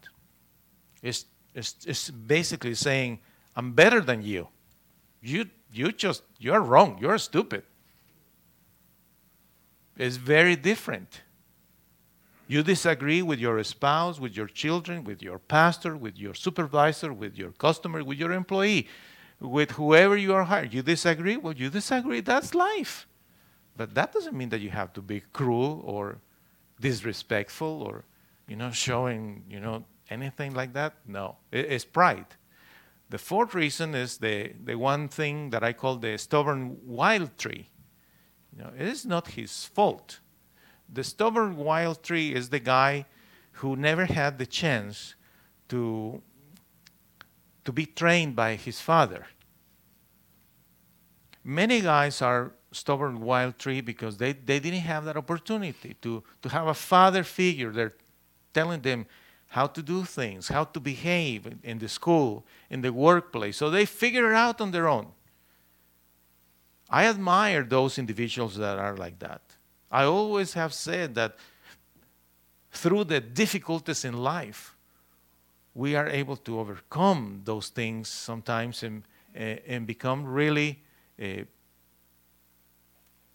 It's, 1.02 1.26
it's, 1.54 1.76
it's 1.86 2.10
basically 2.10 2.74
saying, 2.74 3.20
I'm 3.54 3.72
better 3.72 4.00
than 4.00 4.22
you. 4.22 4.48
You, 5.20 5.50
you 5.70 5.92
just, 5.92 6.22
you're 6.38 6.60
wrong. 6.60 6.96
You're 7.00 7.18
stupid. 7.18 7.64
It's 9.98 10.16
very 10.16 10.56
different. 10.56 11.20
You 12.48 12.64
disagree 12.64 13.22
with 13.22 13.38
your 13.38 13.62
spouse, 13.62 14.18
with 14.18 14.36
your 14.36 14.48
children, 14.48 15.04
with 15.04 15.22
your 15.22 15.38
pastor, 15.38 15.96
with 15.96 16.18
your 16.18 16.34
supervisor, 16.34 17.12
with 17.12 17.36
your 17.36 17.52
customer, 17.52 18.02
with 18.02 18.18
your 18.18 18.32
employee, 18.32 18.88
with 19.38 19.72
whoever 19.72 20.16
you 20.16 20.34
are 20.34 20.44
hired. 20.44 20.74
You 20.74 20.82
disagree? 20.82 21.36
Well, 21.36 21.54
you 21.54 21.70
disagree. 21.70 22.20
That's 22.20 22.54
life. 22.54 23.06
But 23.76 23.94
that 23.94 24.12
doesn't 24.12 24.36
mean 24.36 24.48
that 24.48 24.60
you 24.60 24.70
have 24.70 24.92
to 24.94 25.02
be 25.02 25.22
cruel 25.32 25.82
or 25.84 26.18
disrespectful 26.80 27.82
or 27.82 28.04
you 28.48 28.56
know, 28.56 28.70
showing, 28.70 29.44
you 29.48 29.60
know, 29.60 29.84
anything 30.10 30.54
like 30.54 30.72
that? 30.72 30.94
No, 31.06 31.36
it's 31.52 31.84
pride. 31.84 32.26
The 33.10 33.18
fourth 33.18 33.54
reason 33.54 33.94
is 33.94 34.18
the, 34.18 34.52
the 34.64 34.74
one 34.74 35.08
thing 35.08 35.50
that 35.50 35.62
I 35.62 35.72
call 35.72 35.96
the 35.96 36.16
stubborn 36.18 36.78
wild 36.84 37.36
tree. 37.38 37.68
You 38.56 38.64
know, 38.64 38.70
it 38.76 38.88
is 38.88 39.06
not 39.06 39.28
his 39.28 39.64
fault. 39.66 40.20
The 40.92 41.04
stubborn 41.04 41.56
wild 41.56 42.02
tree 42.02 42.34
is 42.34 42.48
the 42.48 42.58
guy 42.60 43.06
who 43.52 43.76
never 43.76 44.06
had 44.06 44.38
the 44.38 44.46
chance 44.46 45.14
to, 45.68 46.22
to 47.64 47.72
be 47.72 47.86
trained 47.86 48.34
by 48.34 48.54
his 48.54 48.80
father. 48.80 49.26
Many 51.44 51.80
guys 51.80 52.22
are 52.22 52.52
stubborn 52.72 53.20
wild 53.20 53.58
tree 53.58 53.80
because 53.80 54.16
they, 54.18 54.32
they 54.32 54.60
didn't 54.60 54.80
have 54.80 55.04
that 55.04 55.16
opportunity 55.16 55.94
to, 56.02 56.22
to 56.42 56.48
have 56.48 56.66
a 56.66 56.74
father 56.74 57.24
figure 57.24 57.70
there 57.70 57.94
telling 58.52 58.80
them 58.80 59.06
how 59.48 59.66
to 59.66 59.82
do 59.82 60.04
things, 60.04 60.48
how 60.48 60.64
to 60.64 60.80
behave 60.80 61.58
in 61.62 61.78
the 61.78 61.88
school, 61.88 62.44
in 62.68 62.82
the 62.82 62.92
workplace. 62.92 63.56
So 63.56 63.70
they 63.70 63.86
figure 63.86 64.32
it 64.32 64.36
out 64.36 64.60
on 64.60 64.70
their 64.70 64.88
own. 64.88 65.08
I 66.90 67.06
admire 67.06 67.62
those 67.62 67.98
individuals 67.98 68.56
that 68.56 68.78
are 68.78 68.96
like 68.96 69.18
that. 69.20 69.40
I 69.90 70.04
always 70.04 70.52
have 70.54 70.74
said 70.74 71.14
that 71.14 71.36
through 72.72 73.04
the 73.04 73.20
difficulties 73.20 74.04
in 74.04 74.14
life, 74.14 74.74
we 75.74 75.96
are 75.96 76.08
able 76.08 76.36
to 76.36 76.58
overcome 76.58 77.42
those 77.44 77.68
things 77.68 78.08
sometimes 78.08 78.82
and, 78.82 79.04
uh, 79.34 79.56
and 79.66 79.86
become 79.86 80.24
really 80.24 80.82
uh, 81.22 81.44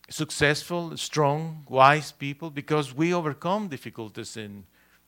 successful, 0.09 0.95
strong, 0.97 1.65
wise 1.69 2.11
people 2.11 2.49
because 2.49 2.93
we 2.93 3.13
overcome 3.13 3.67
difficulties 3.67 4.37
and 4.37 4.63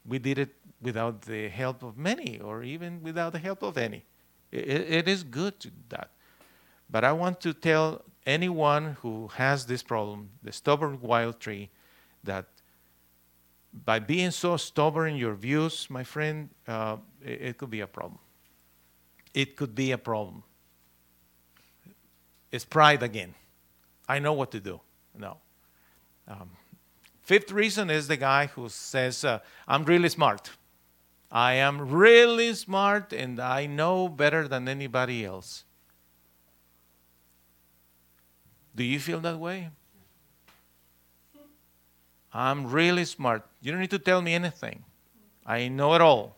we 0.05 0.17
did 0.19 0.39
it 0.39 0.55
without 0.81 1.21
the 1.23 1.49
help 1.49 1.83
of 1.83 1.97
many 1.97 2.39
or 2.39 2.63
even 2.63 3.01
without 3.03 3.33
the 3.33 3.39
help 3.39 3.63
of 3.63 3.77
any. 3.77 4.03
it, 4.51 4.67
it 4.69 5.07
is 5.07 5.23
good 5.23 5.59
to 5.59 5.71
that. 5.89 6.09
But 6.89 7.03
I 7.03 7.11
want 7.11 7.41
to 7.41 7.53
tell 7.53 8.03
anyone 8.25 8.97
who 9.01 9.27
has 9.35 9.65
this 9.65 9.83
problem, 9.83 10.29
the 10.41 10.51
stubborn 10.51 10.99
wild 11.01 11.39
tree, 11.39 11.69
that 12.23 12.45
by 13.73 13.99
being 13.99 14.31
so 14.31 14.57
stubborn 14.57 15.13
in 15.13 15.17
your 15.17 15.35
views, 15.35 15.87
my 15.89 16.03
friend, 16.03 16.49
uh, 16.67 16.97
it, 17.23 17.41
it, 17.41 17.57
could 17.57 17.69
be 17.69 17.81
a 17.81 17.87
problem. 17.87 18.19
It 19.33 19.55
could 19.55 19.75
be 19.75 19.91
a 19.91 19.97
problem. 19.97 20.43
It's 22.51 22.65
pride 22.65 23.03
again. 23.03 23.35
I 24.07 24.19
know 24.19 24.33
what 24.33 24.51
to 24.51 24.59
do. 24.59 24.79
No. 25.17 25.37
Um, 26.27 26.51
Fifth 27.25 27.51
reason 27.51 27.89
is 27.89 28.07
the 28.07 28.17
guy 28.17 28.45
who 28.45 28.69
says, 28.69 29.25
uh, 29.25 29.39
I'm 29.67 29.83
really 29.83 30.09
smart. 30.09 30.51
I 31.31 31.53
am 31.53 31.89
really 31.89 32.53
smart 32.53 33.13
and 33.13 33.39
I 33.39 33.65
know 33.65 34.07
better 34.07 34.47
than 34.47 34.67
anybody 34.67 35.25
else. 35.25 35.63
Do 38.75 38.83
you 38.83 38.99
feel 38.99 39.19
that 39.21 39.39
way? 39.39 39.69
I'm 42.33 42.67
really 42.67 43.05
smart. 43.05 43.47
You 43.61 43.71
don't 43.71 43.79
need 43.79 43.91
to 43.91 43.99
tell 43.99 44.21
me 44.21 44.33
anything. 44.33 44.83
I 45.45 45.69
know 45.69 45.93
it 45.93 46.01
all. 46.01 46.35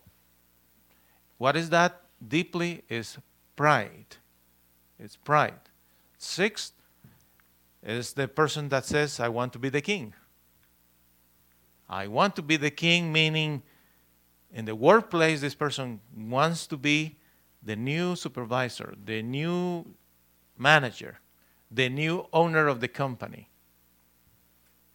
What 1.38 1.56
is 1.56 1.70
that? 1.70 2.00
Deeply 2.26 2.82
is 2.88 3.18
pride. 3.56 4.16
It's 4.98 5.16
pride. 5.16 5.60
Sixth 6.18 6.72
is 7.82 8.12
the 8.12 8.28
person 8.28 8.68
that 8.68 8.84
says, 8.84 9.18
I 9.18 9.28
want 9.28 9.52
to 9.54 9.58
be 9.58 9.68
the 9.68 9.80
king. 9.80 10.14
I 11.88 12.06
want 12.06 12.36
to 12.36 12.42
be 12.42 12.56
the 12.56 12.70
king, 12.70 13.12
meaning 13.12 13.62
in 14.52 14.64
the 14.64 14.74
workplace, 14.74 15.40
this 15.40 15.54
person 15.54 16.00
wants 16.16 16.66
to 16.68 16.76
be 16.76 17.16
the 17.62 17.76
new 17.76 18.14
supervisor, 18.14 18.94
the 19.04 19.22
new 19.22 19.84
manager, 20.56 21.18
the 21.70 21.88
new 21.88 22.26
owner 22.32 22.66
of 22.66 22.80
the 22.80 22.88
company. 22.88 23.48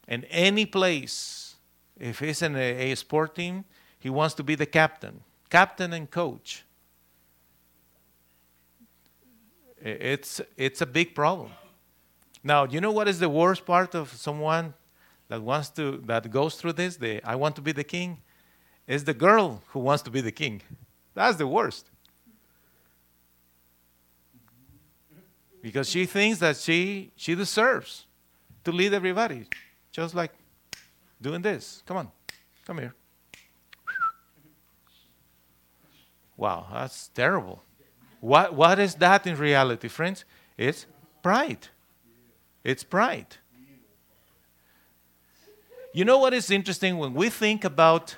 And 0.07 0.25
any 0.29 0.65
place, 0.65 1.55
if 1.99 2.19
he's 2.19 2.41
in 2.41 2.55
a, 2.55 2.91
a 2.91 2.95
sport 2.95 3.35
team, 3.35 3.65
he 3.99 4.09
wants 4.09 4.35
to 4.35 4.43
be 4.43 4.55
the 4.55 4.65
captain, 4.65 5.21
captain 5.49 5.93
and 5.93 6.09
coach. 6.09 6.63
It's, 9.81 10.41
it's 10.57 10.81
a 10.81 10.85
big 10.85 11.13
problem. 11.13 11.51
Now, 12.43 12.65
you 12.65 12.81
know 12.81 12.91
what 12.91 13.07
is 13.07 13.19
the 13.19 13.29
worst 13.29 13.65
part 13.65 13.95
of 13.95 14.11
someone 14.13 14.73
that 15.29 15.41
wants 15.41 15.69
to 15.71 16.01
that 16.05 16.29
goes 16.29 16.55
through 16.55 16.73
this? 16.73 16.97
The 16.97 17.21
I 17.23 17.35
want 17.35 17.55
to 17.55 17.61
be 17.61 17.71
the 17.71 17.83
king, 17.83 18.19
is 18.87 19.05
the 19.05 19.13
girl 19.13 19.61
who 19.67 19.79
wants 19.79 20.03
to 20.03 20.09
be 20.09 20.21
the 20.21 20.31
king. 20.31 20.61
That's 21.13 21.37
the 21.37 21.47
worst. 21.47 21.89
Because 25.63 25.89
she 25.89 26.05
thinks 26.05 26.39
that 26.39 26.57
she 26.57 27.11
she 27.15 27.33
deserves 27.33 28.05
to 28.65 28.71
lead 28.71 28.93
everybody. 28.93 29.47
Just 29.91 30.13
like 30.13 30.31
doing 31.21 31.41
this. 31.41 31.81
Come 31.87 31.97
on. 31.97 32.11
Come 32.65 32.77
here. 32.79 32.93
Wow, 36.35 36.67
that's 36.71 37.07
terrible. 37.07 37.63
What, 38.19 38.53
what 38.53 38.79
is 38.79 38.95
that 38.95 39.25
in 39.27 39.37
reality, 39.37 39.87
friends? 39.87 40.25
It's 40.57 40.85
pride. 41.21 41.67
It's 42.63 42.83
pride. 42.83 43.37
You 45.93 46.03
know 46.03 46.17
what 46.17 46.33
is 46.33 46.49
interesting 46.49 46.97
when 46.97 47.13
we 47.13 47.29
think 47.29 47.63
about 47.63 48.17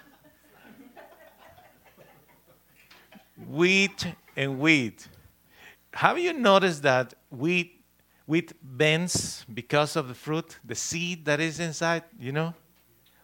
wheat 3.47 4.07
and 4.35 4.59
wheat? 4.59 5.07
Have 5.95 6.19
you 6.19 6.33
noticed 6.33 6.83
that 6.83 7.13
wheat 7.29 7.81
wheat 8.25 8.51
bends 8.61 9.45
because 9.53 9.95
of 9.95 10.07
the 10.09 10.13
fruit, 10.13 10.59
the 10.65 10.75
seed 10.75 11.25
that 11.25 11.39
is 11.39 11.59
inside, 11.59 12.03
you 12.19 12.31
know? 12.31 12.53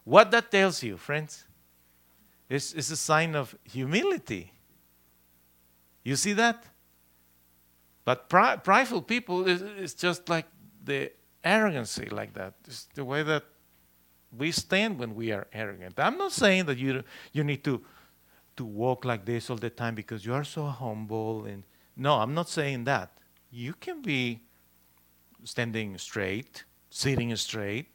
What 0.05 0.31
that 0.31 0.51
tells 0.51 0.81
you, 0.81 0.95
friends, 0.95 1.45
is, 2.47 2.73
is 2.73 2.91
a 2.91 2.95
sign 2.95 3.35
of 3.35 3.55
humility. 3.63 4.53
You 6.03 6.15
see 6.15 6.33
that? 6.33 6.63
But 8.05 8.29
pri- 8.29 8.57
prideful 8.57 9.01
people 9.01 9.47
is, 9.47 9.61
is 9.61 9.93
just 9.93 10.29
like 10.29 10.45
the 10.83 11.11
arrogancy, 11.43 12.05
like 12.05 12.33
that. 12.35 12.53
It's 12.65 12.87
the 12.93 13.03
way 13.03 13.23
that 13.23 13.43
we 14.35 14.51
stand 14.51 14.97
when 14.97 15.13
we 15.13 15.31
are 15.31 15.47
arrogant. 15.51 15.99
I'm 15.99 16.17
not 16.17 16.31
saying 16.31 16.65
that 16.65 16.77
you 16.77 17.03
you 17.33 17.43
need 17.43 17.63
to 17.65 17.81
to 18.55 18.65
walk 18.65 19.03
like 19.03 19.25
this 19.25 19.49
all 19.49 19.57
the 19.57 19.69
time 19.69 19.93
because 19.95 20.25
you 20.25 20.33
are 20.33 20.43
so 20.43 20.65
humble 20.65 21.45
and 21.45 21.63
no, 21.95 22.15
I'm 22.15 22.33
not 22.33 22.49
saying 22.49 22.85
that. 22.85 23.11
You 23.51 23.73
can 23.73 24.01
be 24.01 24.39
standing 25.43 25.97
straight, 25.97 26.63
sitting 26.89 27.35
straight. 27.35 27.87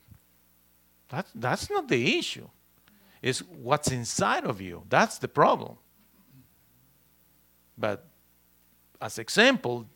That, 1.08 1.26
that's 1.34 1.70
not 1.70 1.88
the 1.88 2.18
issue. 2.18 2.48
It's 3.22 3.40
what's 3.40 3.90
inside 3.90 4.44
of 4.44 4.60
you. 4.60 4.84
That's 4.88 5.18
the 5.18 5.28
problem. 5.28 5.76
But 7.78 8.06
as 9.00 9.18
example, 9.18 9.86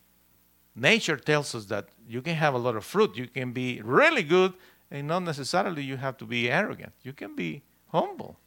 nature 0.74 1.16
tells 1.16 1.54
us 1.54 1.66
that 1.66 1.88
you 2.08 2.22
can 2.22 2.34
have 2.34 2.54
a 2.54 2.58
lot 2.58 2.76
of 2.76 2.84
fruit. 2.84 3.16
You 3.16 3.26
can 3.26 3.52
be 3.52 3.80
really 3.82 4.22
good, 4.22 4.54
and 4.90 5.08
not 5.08 5.20
necessarily 5.20 5.82
you 5.82 5.96
have 5.96 6.16
to 6.18 6.24
be 6.24 6.50
arrogant. 6.50 6.92
You 7.02 7.12
can 7.12 7.34
be 7.34 7.62
humble. 7.88 8.38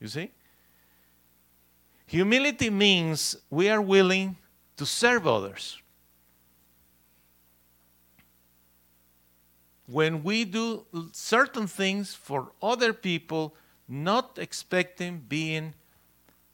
You 0.00 0.08
see? 0.08 0.30
Humility 2.06 2.70
means 2.70 3.36
we 3.50 3.68
are 3.68 3.82
willing 3.82 4.36
to 4.78 4.86
serve 4.86 5.26
others. 5.26 5.78
When 9.86 10.22
we 10.22 10.44
do 10.44 10.86
certain 11.12 11.66
things 11.66 12.14
for 12.14 12.52
other 12.62 12.92
people, 12.92 13.54
not 13.88 14.38
expecting 14.38 15.24
being 15.28 15.74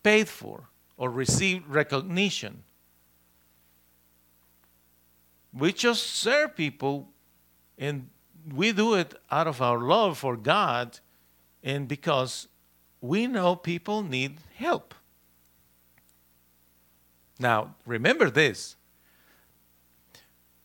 paid 0.03 0.29
for 0.29 0.69
or 0.97 1.11
receive 1.11 1.69
recognition. 1.69 2.63
We 5.53 5.73
just 5.73 6.05
serve 6.05 6.57
people 6.57 7.09
and 7.77 8.09
we 8.55 8.73
do 8.73 8.95
it 8.95 9.15
out 9.31 9.47
of 9.47 9.61
our 9.61 9.79
love 9.79 10.19
for 10.19 10.37
God 10.37 11.01
and 11.63 11.89
because 11.89 12.47
we 13.01 13.27
know 13.27 13.57
people 13.57 14.03
need 14.03 14.39
help. 14.55 14.95
Now, 17.45 17.75
remember 17.85 18.31
this 18.31 18.77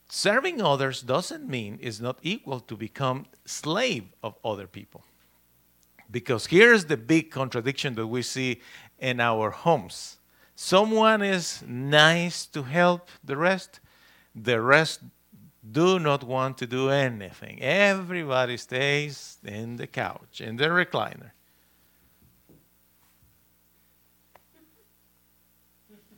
serving 0.08 0.62
others 0.62 1.02
doesn't 1.02 1.46
mean 1.46 1.78
is 1.82 2.00
not 2.00 2.18
equal 2.22 2.62
to 2.62 2.78
become 2.78 3.26
slave 3.44 4.06
of 4.24 4.36
other 4.46 4.66
people. 4.66 5.04
Because 6.10 6.46
here's 6.46 6.86
the 6.86 6.96
big 6.96 7.32
contradiction 7.32 7.96
that 7.96 8.08
we 8.08 8.22
see 8.22 8.62
in 8.98 9.20
our 9.20 9.50
homes. 9.50 10.20
Someone 10.56 11.22
is 11.22 11.62
nice 11.68 12.46
to 12.46 12.64
help 12.64 13.10
the 13.26 13.36
rest, 13.36 13.82
the 14.34 14.62
rest 14.62 15.02
do 15.70 16.00
not 16.00 16.24
want 16.24 16.58
to 16.60 16.66
do 16.66 16.90
anything. 16.90 17.62
Everybody 17.62 18.56
stays 18.56 19.38
in 19.44 19.76
the 19.76 19.88
couch, 19.88 20.40
in 20.40 20.56
the 20.56 20.70
recliner. 20.70 21.32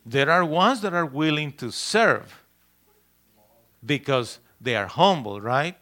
There 0.05 0.29
are 0.29 0.43
ones 0.43 0.81
that 0.81 0.93
are 0.93 1.05
willing 1.05 1.51
to 1.53 1.71
serve 1.71 2.43
because 3.85 4.39
they 4.59 4.75
are 4.75 4.87
humble, 4.87 5.41
right? 5.41 5.77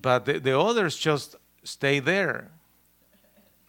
But 0.00 0.24
the, 0.24 0.38
the 0.38 0.58
others 0.58 0.96
just 0.96 1.36
stay 1.64 2.00
there. 2.00 2.50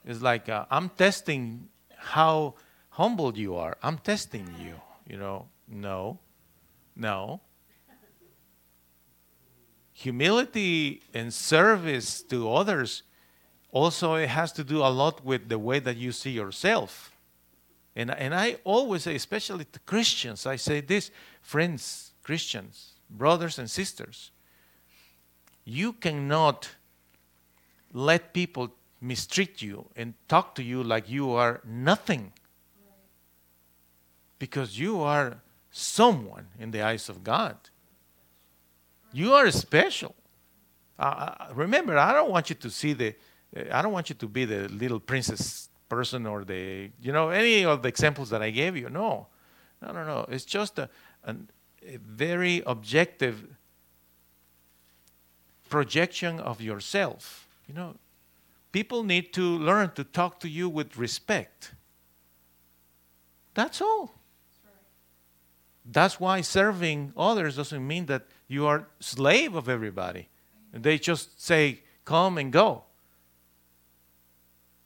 It's 0.05 0.21
like, 0.21 0.49
uh, 0.49 0.65
I'm 0.71 0.89
testing 0.89 1.69
how 1.95 2.55
humble 2.89 3.37
you 3.37 3.55
are. 3.55 3.77
I'm 3.83 3.97
testing 3.97 4.47
you. 4.59 4.75
You 5.07 5.17
know, 5.17 5.47
no, 5.67 6.19
no. 6.95 7.41
Humility 9.93 11.01
and 11.13 11.33
service 11.33 12.21
to 12.23 12.51
others 12.51 13.03
also 13.71 14.15
it 14.15 14.29
has 14.29 14.51
to 14.53 14.63
do 14.63 14.79
a 14.79 14.89
lot 14.89 15.23
with 15.23 15.49
the 15.49 15.59
way 15.59 15.79
that 15.79 15.97
you 15.97 16.11
see 16.11 16.31
yourself. 16.31 17.08
And, 17.99 18.11
and 18.11 18.33
I 18.33 18.55
always 18.63 19.03
say, 19.03 19.15
especially 19.15 19.65
to 19.65 19.79
Christians, 19.79 20.45
I 20.45 20.55
say 20.55 20.79
this 20.79 21.11
friends, 21.41 22.11
Christians, 22.23 22.93
brothers 23.09 23.59
and 23.59 23.69
sisters, 23.69 24.31
you 25.65 25.91
cannot 25.91 26.69
let 27.91 28.31
people 28.31 28.73
mistreat 29.01 29.61
you 29.61 29.85
and 29.97 30.13
talk 30.29 30.55
to 30.55 30.63
you 30.63 30.81
like 30.81 31.09
you 31.09 31.31
are 31.31 31.59
nothing. 31.65 32.31
Because 34.37 34.79
you 34.79 35.01
are 35.01 35.41
someone 35.69 36.47
in 36.57 36.71
the 36.71 36.81
eyes 36.81 37.09
of 37.09 37.21
God. 37.21 37.57
You 39.11 39.33
are 39.33 39.51
special. 39.51 40.15
Uh, 40.97 41.47
remember, 41.53 41.97
I 41.97 42.13
don't 42.13 42.31
want 42.31 42.49
you 42.49 42.55
to 42.55 42.69
see 42.69 42.93
the, 42.93 43.13
I 43.69 43.81
don't 43.81 43.91
want 43.91 44.07
you 44.07 44.15
to 44.15 44.27
be 44.29 44.45
the 44.45 44.69
little 44.69 45.01
princess 45.01 45.67
person 45.89 46.25
or 46.25 46.45
the, 46.45 46.91
you 47.01 47.11
know, 47.11 47.29
any 47.29 47.65
of 47.65 47.81
the 47.81 47.89
examples 47.89 48.29
that 48.29 48.41
I 48.41 48.51
gave 48.51 48.77
you. 48.77 48.89
No, 48.89 49.27
no, 49.81 49.91
no, 49.91 50.05
no. 50.05 50.25
It's 50.29 50.45
just 50.45 50.79
a, 50.79 50.89
a, 51.23 51.35
a 51.85 51.97
very 51.97 52.63
objective 52.65 53.45
projection 55.69 56.39
of 56.39 56.61
yourself. 56.61 57.47
You 57.67 57.73
know, 57.73 57.95
people 58.71 59.03
need 59.03 59.33
to 59.33 59.41
learn 59.41 59.91
to 59.95 60.03
talk 60.03 60.39
to 60.41 60.47
you 60.47 60.69
with 60.69 60.97
respect. 60.97 61.73
That's 63.53 63.81
all. 63.81 64.15
That's 65.91 66.19
why 66.19 66.41
serving 66.41 67.13
others 67.17 67.55
doesn't 67.55 67.85
mean 67.85 68.05
that 68.05 68.27
you 68.47 68.67
are 68.67 68.87
slave 68.99 69.55
of 69.55 69.67
everybody. 69.67 70.27
They 70.71 70.99
just 70.99 71.41
say, 71.41 71.81
come 72.05 72.37
and 72.37 72.51
go. 72.51 72.83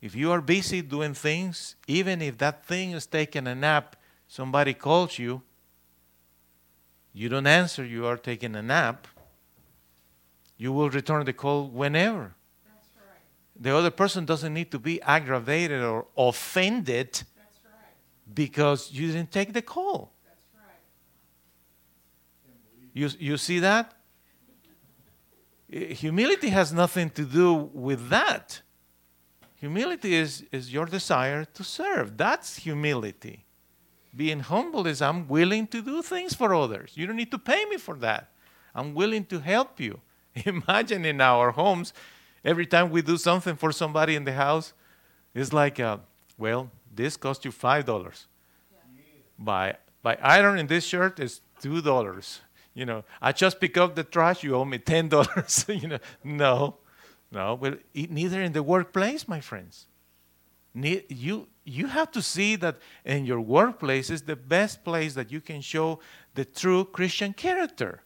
If 0.03 0.15
you 0.15 0.33
are 0.33 0.41
busy 0.41 0.81
doing 0.81 1.13
things, 1.13 1.77
even 1.87 2.21
if 2.21 2.37
that 2.39 2.65
thing 2.65 2.91
is 2.91 3.05
taking 3.05 3.47
a 3.47 3.55
nap, 3.55 3.95
somebody 4.27 4.73
calls 4.73 5.17
you, 5.17 5.41
you 7.13 7.29
don't 7.29 7.47
answer, 7.47 7.85
you 7.85 8.05
are 8.05 8.17
taking 8.17 8.53
a 8.57 8.61
nap, 8.61 9.07
you 10.57 10.73
will 10.73 10.89
return 10.89 11.23
the 11.23 11.31
call 11.31 11.69
whenever. 11.69 12.35
That's 12.65 12.89
Right. 12.97 13.63
The 13.63 13.77
other 13.77 13.91
person 13.91 14.25
doesn't 14.25 14.53
need 14.53 14.71
to 14.71 14.79
be 14.79 15.01
aggravated 15.03 15.81
or 15.81 16.07
offended 16.17 17.23
right. 17.63 18.35
because 18.35 18.91
you 18.91 19.07
didn't 19.07 19.31
take 19.31 19.53
the 19.53 19.61
call. 19.61 20.11
Right. 20.53 20.75
You, 22.93 23.09
you 23.19 23.37
see 23.37 23.59
that? 23.59 23.93
Humility 25.69 26.49
has 26.49 26.73
nothing 26.73 27.09
to 27.11 27.23
do 27.23 27.53
with 27.53 28.09
that. 28.09 28.63
Humility 29.63 30.13
is, 30.15 30.43
is 30.52 30.73
your 30.73 30.86
desire 30.86 31.45
to 31.45 31.63
serve. 31.63 32.17
That's 32.17 32.58
humility. 32.58 33.45
being 34.13 34.41
humble 34.41 34.86
is 34.86 35.02
I'm 35.02 35.26
willing 35.30 35.67
to 35.67 35.82
do 35.82 36.02
things 36.02 36.34
for 36.34 36.54
others. 36.54 36.91
You 36.95 37.08
don't 37.08 37.15
need 37.15 37.32
to 37.32 37.39
pay 37.39 37.63
me 37.71 37.78
for 37.78 37.95
that. 37.99 38.28
I'm 38.76 38.93
willing 38.93 39.23
to 39.28 39.39
help 39.39 39.80
you. 39.80 40.02
Imagine 40.45 41.06
in 41.06 41.21
our 41.21 41.52
homes, 41.52 41.93
every 42.43 42.65
time 42.65 42.91
we 42.91 43.02
do 43.02 43.15
something 43.15 43.56
for 43.56 43.71
somebody 43.71 44.15
in 44.15 44.26
the 44.26 44.34
house, 44.34 44.73
it's 45.34 45.54
like, 45.54 45.80
uh, 45.80 45.99
well, 46.38 46.69
this 46.93 47.15
cost 47.15 47.45
you 47.45 47.52
five 47.52 47.86
dollars. 47.86 48.28
Yeah. 48.69 48.80
By 49.39 49.78
by 50.02 50.17
ironing 50.21 50.67
this 50.67 50.84
shirt 50.84 51.21
is 51.21 51.39
two 51.62 51.82
dollars. 51.82 52.41
You 52.73 52.86
know, 52.86 53.06
I 53.21 53.32
just 53.32 53.62
pick 53.62 53.78
up 53.78 53.95
the 53.95 54.04
trash. 54.04 54.43
You 54.43 54.56
owe 54.56 54.65
me 54.65 54.80
ten 54.80 55.08
dollars. 55.08 55.65
you 55.69 55.88
know, 55.88 55.99
no, 56.21 56.76
no. 57.34 57.56
Well, 57.56 57.76
neither 57.93 58.41
in 58.41 58.54
the 58.54 58.63
workplace, 58.63 59.28
my 59.28 59.41
friends. 59.41 59.88
Ne- 60.74 61.06
you 61.10 61.48
you 61.65 61.88
have 61.88 62.12
to 62.12 62.22
see 62.22 62.56
that 62.58 62.78
in 63.06 63.26
your 63.26 63.39
workplace 63.39 64.10
is 64.10 64.24
the 64.24 64.36
best 64.36 64.84
place 64.84 65.13
that 65.13 65.32
you 65.32 65.39
can 65.39 65.62
show 65.62 66.00
the 66.36 66.46
true 66.46 66.84
Christian 66.84 67.34
character. 67.34 68.04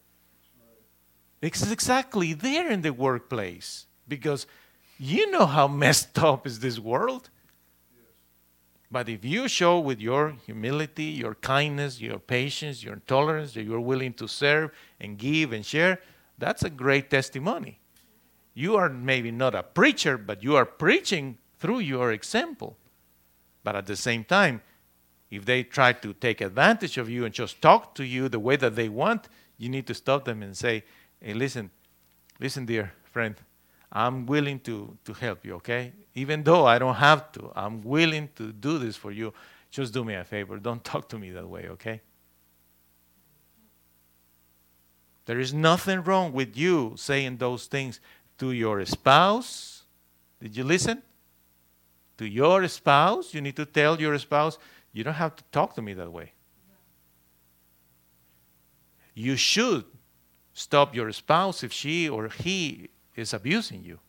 It's 1.42 1.72
exactly 1.72 2.34
there 2.34 2.70
in 2.70 2.82
the 2.82 2.94
workplace 2.94 3.88
because 4.08 4.48
you 4.98 5.32
know 5.32 5.46
how 5.46 5.68
messed 5.86 6.20
up 6.20 6.46
is 6.46 6.60
this 6.60 6.80
world. 6.80 7.30
But 8.90 9.10
if 9.10 9.26
you 9.26 9.50
show 9.50 9.80
with 9.80 10.00
your 10.00 10.36
humility, 10.46 11.06
your 11.06 11.36
kindness, 11.36 12.00
your 12.00 12.20
patience, 12.20 12.84
your 12.84 13.02
tolerance, 13.08 13.54
that 13.54 13.63
you're 13.63 13.82
willing 13.82 14.13
to 14.13 14.28
serve 14.28 14.72
and 15.00 15.18
give 15.18 15.52
and 15.52 15.66
share, 15.66 16.00
that's 16.38 16.63
a 16.63 16.70
great 16.70 17.10
testimony. 17.10 17.80
You 18.58 18.76
are 18.76 18.89
maybe 18.89 19.30
not 19.30 19.54
a 19.54 19.62
preacher, 19.62 20.17
but 20.17 20.41
you 20.41 20.56
are 20.56 20.65
preaching 20.65 21.38
through 21.60 21.78
your 21.78 22.12
example. 22.12 22.76
But 23.63 23.76
at 23.76 23.86
the 23.86 23.96
same 23.96 24.24
time, 24.24 24.63
if 25.30 25.46
they 25.46 25.62
try 25.62 25.93
to 25.93 26.13
take 26.13 26.41
advantage 26.41 26.98
of 26.98 27.08
you 27.08 27.24
and 27.24 27.32
just 27.32 27.62
talk 27.62 27.93
to 27.93 28.04
you 28.04 28.30
the 28.30 28.39
way 28.39 28.56
that 28.56 28.76
they 28.76 28.89
want, 28.89 29.28
you 29.60 29.70
need 29.70 29.86
to 29.86 29.93
stop 29.93 30.26
them 30.26 30.41
and 30.41 30.58
say, 30.58 30.84
hey, 31.22 31.36
listen, 31.36 31.70
listen, 32.39 32.65
dear 32.65 32.93
friend, 33.04 33.36
I'm 33.91 34.26
willing 34.26 34.60
to, 34.62 34.98
to 35.06 35.13
help 35.13 35.46
you, 35.46 35.54
okay? 35.58 35.93
Even 36.15 36.41
though 36.41 36.65
I 36.65 36.80
don't 36.80 36.96
have 36.96 37.32
to, 37.34 37.52
I'm 37.56 37.84
willing 37.84 38.30
to 38.38 38.52
do 38.52 38.80
this 38.80 38.96
for 38.96 39.12
you. 39.12 39.36
Just 39.70 39.93
do 39.93 40.04
me 40.04 40.15
a 40.15 40.24
favor. 40.24 40.58
Don't 40.58 40.84
talk 40.91 41.10
to 41.10 41.20
me 41.20 41.30
that 41.30 41.48
way, 41.48 41.67
okay? 41.70 42.02
There 45.28 45.39
is 45.41 45.54
nothing 45.54 46.04
wrong 46.04 46.32
with 46.32 46.58
you 46.58 46.93
saying 46.96 47.38
those 47.38 47.67
things 47.67 48.00
to 48.38 48.52
your 48.52 48.86
spouse. 48.86 49.84
Did 50.41 50.56
you 50.56 50.63
listen? 50.63 51.02
To 52.17 52.28
your 52.28 52.67
spouse, 52.67 53.34
you 53.34 53.41
need 53.41 53.56
to 53.56 53.65
tell 53.65 54.00
your 54.00 54.17
spouse, 54.17 54.58
you 54.91 55.04
don't 55.04 55.13
have 55.13 55.36
to 55.36 55.43
talk 55.52 55.76
to 55.76 55.82
me 55.82 55.93
that 55.93 56.12
way. 56.12 56.34
You 59.13 59.36
should 59.36 59.86
stop 60.54 60.95
your 60.95 61.12
spouse 61.12 61.63
if 61.63 61.71
she 61.71 62.10
or 62.10 62.30
he 62.30 62.89
is 63.15 63.34
abusing 63.34 63.84
you. 63.84 64.00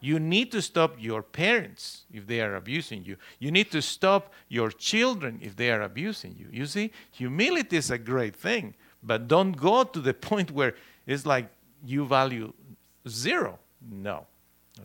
You 0.00 0.20
need 0.20 0.52
to 0.52 0.62
stop 0.62 0.94
your 0.98 1.22
parents 1.22 2.04
if 2.12 2.26
they 2.26 2.40
are 2.40 2.54
abusing 2.54 3.04
you. 3.04 3.16
You 3.40 3.50
need 3.50 3.72
to 3.72 3.82
stop 3.82 4.32
your 4.48 4.70
children 4.70 5.40
if 5.42 5.56
they 5.56 5.72
are 5.72 5.82
abusing 5.82 6.36
you. 6.38 6.46
You 6.52 6.66
see, 6.66 6.92
humility 7.10 7.76
is 7.76 7.90
a 7.90 7.98
great 7.98 8.36
thing, 8.36 8.74
but 9.02 9.26
don't 9.26 9.52
go 9.52 9.82
to 9.82 10.00
the 10.00 10.14
point 10.28 10.52
where 10.52 10.74
it's 11.06 11.26
like 11.26 11.48
you 11.84 12.06
value 12.06 12.52
zero. 13.08 13.58
No, 13.80 14.26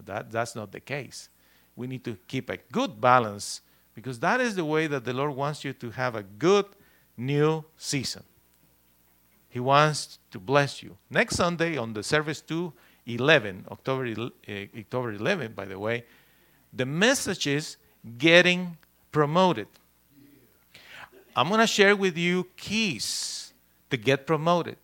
that, 0.06 0.32
that's 0.32 0.56
not 0.56 0.71
the 0.71 0.79
case. 0.79 1.29
We 1.75 1.88
need 1.88 2.03
to 2.06 2.17
keep 2.27 2.49
a 2.49 2.58
good 2.71 2.99
balance 3.01 3.62
because 3.95 4.19
that 4.19 4.41
is 4.41 4.56
the 4.56 4.65
way 4.65 4.88
that 4.88 5.06
the 5.06 5.13
Lord 5.13 5.36
wants 5.36 5.63
you 5.63 5.73
to 5.73 5.91
have 5.91 6.15
a 6.15 6.23
good 6.23 6.65
new 7.17 7.63
season. 7.77 8.23
He 9.49 9.60
wants 9.60 10.17
to 10.32 10.39
bless 10.39 10.82
you. 10.82 10.97
Next 11.10 11.36
Sunday 11.36 11.77
on 11.77 11.93
the 11.93 12.03
service 12.03 12.41
2 12.41 12.73
11, 13.06 13.65
October, 13.69 14.29
uh, 14.47 14.51
October 14.77 15.12
11, 15.12 15.51
by 15.53 15.65
the 15.65 15.77
way, 15.77 16.06
the 16.71 16.86
message 16.86 17.47
is 17.47 17.77
getting 18.17 18.77
promoted. 19.12 19.67
I'm 21.36 21.49
going 21.49 21.60
to 21.60 21.67
share 21.67 21.95
with 21.95 22.17
you 22.17 22.47
keys 22.56 23.53
to 23.89 23.97
get 23.97 24.25
promoted. 24.25 24.77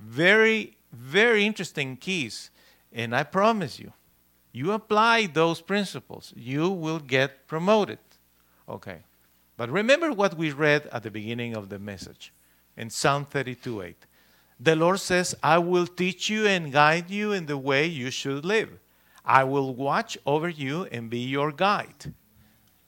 Very, 0.00 0.76
very 0.92 1.44
interesting 1.44 1.96
keys. 1.96 2.50
And 2.92 3.14
I 3.14 3.22
promise 3.22 3.78
you, 3.78 3.92
you 4.52 4.72
apply 4.72 5.26
those 5.26 5.60
principles, 5.60 6.32
you 6.36 6.70
will 6.70 6.98
get 6.98 7.46
promoted. 7.46 7.98
Okay. 8.68 9.00
But 9.56 9.70
remember 9.70 10.12
what 10.12 10.36
we 10.36 10.50
read 10.50 10.86
at 10.92 11.02
the 11.02 11.10
beginning 11.10 11.56
of 11.56 11.68
the 11.68 11.78
message 11.78 12.32
in 12.76 12.90
Psalm 12.90 13.24
32 13.24 13.82
8. 13.82 14.06
The 14.58 14.76
Lord 14.76 15.00
says, 15.00 15.34
I 15.42 15.58
will 15.58 15.86
teach 15.86 16.30
you 16.30 16.46
and 16.46 16.72
guide 16.72 17.10
you 17.10 17.32
in 17.32 17.46
the 17.46 17.58
way 17.58 17.86
you 17.86 18.10
should 18.10 18.44
live. 18.44 18.78
I 19.24 19.44
will 19.44 19.74
watch 19.74 20.16
over 20.24 20.48
you 20.48 20.84
and 20.84 21.10
be 21.10 21.18
your 21.18 21.52
guide. 21.52 22.14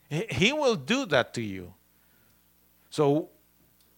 He 0.09 0.53
will 0.53 0.77
do 0.77 1.05
that 1.07 1.35
to 1.35 1.43
you. 1.43 1.75
So 2.91 3.29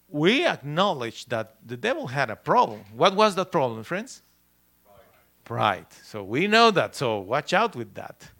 we 0.08 0.44
acknowledge 0.44 1.26
that 1.26 1.56
the 1.64 1.76
devil 1.76 2.08
had 2.08 2.30
a 2.30 2.36
problem. 2.36 2.80
What 2.94 3.14
was 3.14 3.36
that 3.36 3.52
problem, 3.52 3.84
friends? 3.84 4.22
Pride. 5.44 5.86
So 6.04 6.22
we 6.22 6.46
know 6.46 6.70
that. 6.70 6.94
So 6.94 7.18
watch 7.18 7.52
out 7.52 7.74
with 7.74 7.94
that. 7.94 8.30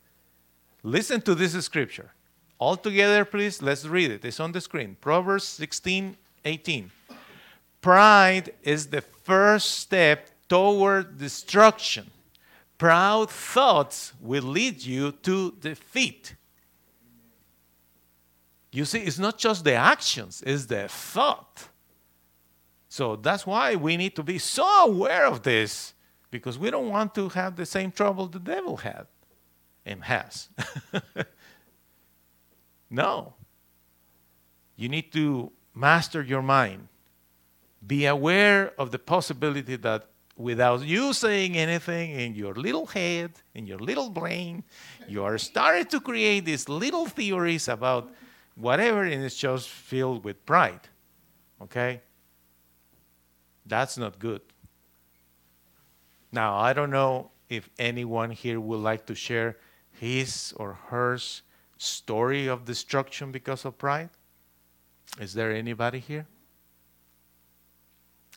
Listen 0.83 1.21
to 1.23 1.35
this 1.35 1.53
scripture. 1.65 2.13
All 2.59 2.77
together, 2.77 3.25
please, 3.25 3.63
let's 3.63 3.87
read 3.87 4.11
it. 4.11 4.25
It's 4.25 4.41
on 4.41 4.53
the 4.53 4.61
screen. 4.61 4.97
Proverbs 5.01 5.45
16 5.45 6.17
18. 6.45 6.91
Pride 7.81 8.53
is 8.63 8.89
the 8.89 9.01
first 9.01 9.79
step 9.79 10.31
toward 10.49 11.19
destruction. 11.19 12.11
Proud 12.77 13.31
thoughts 13.31 14.13
will 14.21 14.43
lead 14.43 14.83
you 14.83 15.13
to 15.13 15.53
defeat. 15.61 16.35
You 18.73 18.85
see, 18.85 19.01
it's 19.01 19.19
not 19.19 19.39
just 19.39 19.65
the 19.65 19.75
actions, 19.75 20.43
it's 20.47 20.67
the 20.67 20.89
thought. 20.89 21.69
So 22.89 23.17
that's 23.17 23.47
why 23.47 23.77
we 23.77 23.97
need 23.97 24.17
to 24.17 24.23
be 24.23 24.39
so 24.39 24.85
aware 24.85 25.27
of 25.27 25.43
this 25.43 25.95
because 26.31 26.59
we 26.59 26.71
don't 26.71 26.89
want 26.89 27.15
to 27.15 27.29
have 27.31 27.57
the 27.57 27.67
same 27.67 27.91
trouble 27.91 28.27
the 28.27 28.39
devil 28.39 28.77
had 28.79 29.07
and 29.85 30.05
has. 30.05 30.49
no. 32.91 33.35
You 34.77 34.89
need 34.89 35.13
to 35.13 35.53
master 35.75 36.23
your 36.23 36.43
mind 36.43 36.89
be 37.87 38.07
aware 38.07 38.73
of 38.79 38.91
the 38.91 38.99
possibility 38.99 39.77
that 39.77 40.07
without 40.37 40.83
you 40.83 41.13
saying 41.13 41.57
anything 41.57 42.11
in 42.13 42.35
your 42.35 42.55
little 42.55 42.87
head, 42.87 43.33
in 43.55 43.67
your 43.67 43.79
little 43.79 44.11
brain, 44.11 44.65
you 45.09 45.23
are 45.23 45.39
starting 45.39 45.87
to 45.87 46.01
create 46.01 46.45
these 46.45 46.69
little 46.69 47.07
theories 47.07 47.69
about 47.69 48.11
whatever, 48.55 49.03
and 49.05 49.23
it's 49.23 49.37
just 49.37 49.69
filled 49.69 50.25
with 50.25 50.45
pride. 50.47 50.81
Okay? 51.63 52.01
That's 53.67 53.97
not 53.99 54.19
good. 54.19 54.41
Now, 56.33 56.57
I 56.57 56.73
don't 56.73 56.91
know 56.91 57.31
if 57.49 57.69
anyone 57.79 58.31
here 58.31 58.61
would 58.61 58.81
like 58.81 59.07
to 59.07 59.15
share 59.15 59.57
his 59.93 60.55
or 60.57 60.75
her 60.89 61.19
story 61.77 62.47
of 62.47 62.65
destruction 62.65 63.33
because 63.33 63.65
of 63.65 63.77
pride. 63.77 64.11
Is 65.21 65.35
there 65.35 65.53
anybody 65.53 65.99
here? 65.99 66.27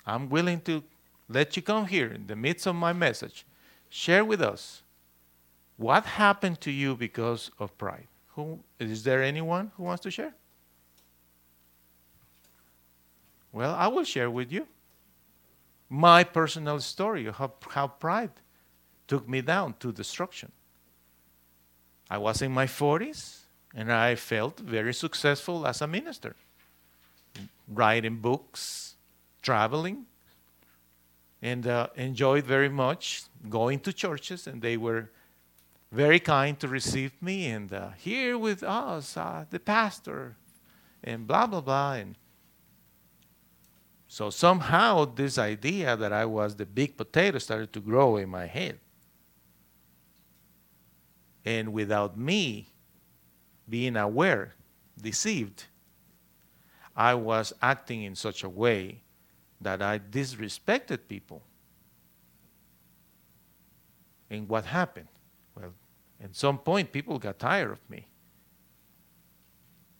I'm 0.06 0.30
willing 0.30 0.62
to 0.62 0.84
let 1.30 1.56
you 1.56 1.62
come 1.62 1.86
here 1.86 2.08
in 2.08 2.28
the 2.28 2.36
midst 2.36 2.66
of 2.66 2.76
my 2.76 2.94
message. 2.94 3.46
Share 3.90 4.26
with 4.26 4.42
us 4.42 4.82
what 5.78 6.06
happened 6.06 6.60
to 6.62 6.72
you 6.72 6.96
because 6.96 7.52
of 7.60 7.78
pride. 7.78 8.08
Who 8.30 8.60
is 8.80 9.04
there 9.04 9.22
anyone 9.22 9.72
who 9.78 9.84
wants 9.84 10.02
to 10.04 10.12
share? 10.12 10.34
Well, 13.52 13.76
I 13.76 13.88
will 13.88 14.04
share 14.04 14.32
with 14.32 14.52
you 14.52 14.68
my 15.90 16.24
personal 16.24 16.80
story 16.80 17.26
of 17.26 17.36
how, 17.36 17.54
how 17.70 17.88
pride 17.88 18.32
took 19.08 19.28
me 19.28 19.42
down 19.42 19.76
to 19.80 19.92
destruction. 19.92 20.52
I 22.10 22.18
was 22.18 22.42
in 22.42 22.52
my 22.52 22.66
40s 22.66 23.40
and 23.76 23.92
I 23.92 24.16
felt 24.16 24.60
very 24.60 24.94
successful 24.94 25.66
as 25.66 25.82
a 25.82 25.88
minister, 25.88 26.36
writing 27.68 28.18
books, 28.18 28.96
traveling 29.42 30.06
and 31.44 31.68
uh, 31.68 31.88
enjoyed 31.96 32.46
very 32.46 32.70
much 32.70 33.24
going 33.50 33.78
to 33.78 33.92
churches, 33.92 34.48
and 34.48 34.62
they 34.62 34.78
were 34.78 35.10
very 35.92 36.20
kind 36.20 36.58
to 36.58 36.70
receive 36.70 37.12
me. 37.22 37.48
And 37.48 37.72
uh, 37.72 37.90
here 37.98 38.38
with 38.38 38.64
us, 38.64 39.18
uh, 39.18 39.44
the 39.50 39.60
pastor, 39.60 40.38
and 41.04 41.28
blah 41.28 41.46
blah 41.46 41.60
blah. 41.60 41.94
And 41.96 42.16
so 44.14 44.30
somehow 44.30 45.06
this 45.06 45.40
idea 45.40 45.98
that 45.98 46.14
I 46.14 46.26
was 46.26 46.56
the 46.56 46.68
big 46.68 46.98
potato 46.98 47.40
started 47.40 47.74
to 47.74 47.80
grow 47.80 48.18
in 48.18 48.30
my 48.30 48.46
head. 48.46 48.78
And 51.44 51.74
without 51.74 52.16
me 52.16 52.68
being 53.68 53.96
aware, 53.98 54.54
deceived, 55.02 55.64
I 56.96 57.16
was 57.16 57.54
acting 57.60 58.04
in 58.04 58.14
such 58.14 58.44
a 58.44 58.50
way 58.50 59.02
that 59.60 59.82
I 59.82 59.98
disrespected 59.98 61.08
people. 61.08 61.42
And 64.30 64.48
what 64.48 64.66
happened? 64.66 65.08
Well, 65.60 65.74
at 66.24 66.36
some 66.36 66.60
point, 66.60 66.92
people 66.92 67.18
got 67.18 67.40
tired 67.40 67.72
of 67.72 67.90
me. 67.90 68.06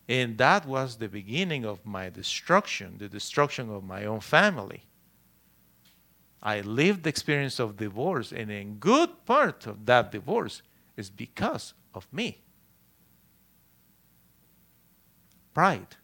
And 0.08 0.38
that 0.38 0.66
was 0.66 0.98
the 0.98 1.08
beginning 1.08 1.66
of 1.66 1.86
my 1.86 2.10
destruction, 2.10 2.96
the 2.98 3.08
destruction 3.08 3.70
of 3.70 3.84
my 3.84 4.06
own 4.06 4.20
family. 4.20 4.84
I 6.42 6.60
lived 6.60 7.04
the 7.04 7.10
experience 7.10 7.58
of 7.60 7.78
divorce, 7.78 8.34
and 8.34 8.52
a 8.52 8.64
good 8.66 9.26
part 9.26 9.66
of 9.66 9.86
that 9.86 10.12
divorce 10.12 10.62
is 10.98 11.10
because 11.10 11.74
of 11.94 12.06
me. 12.12 12.42
Pride. 15.54 15.96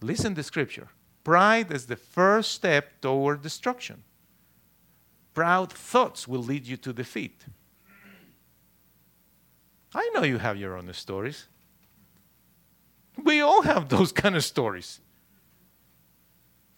Listen 0.00 0.34
to 0.36 0.42
scripture. 0.44 0.88
Pride 1.24 1.72
is 1.72 1.86
the 1.86 1.96
first 1.96 2.52
step 2.52 3.00
toward 3.00 3.42
destruction. 3.42 4.04
Proud 5.34 5.72
thoughts 5.72 6.28
will 6.28 6.42
lead 6.42 6.66
you 6.66 6.76
to 6.76 6.92
defeat. 6.92 7.46
I 9.92 10.08
know 10.14 10.22
you 10.22 10.38
have 10.38 10.56
your 10.56 10.76
own 10.76 10.92
stories. 10.92 11.48
We 13.28 13.42
all 13.42 13.60
have 13.60 13.88
those 13.96 14.10
kind 14.10 14.36
of 14.36 14.42
stories. 14.42 15.00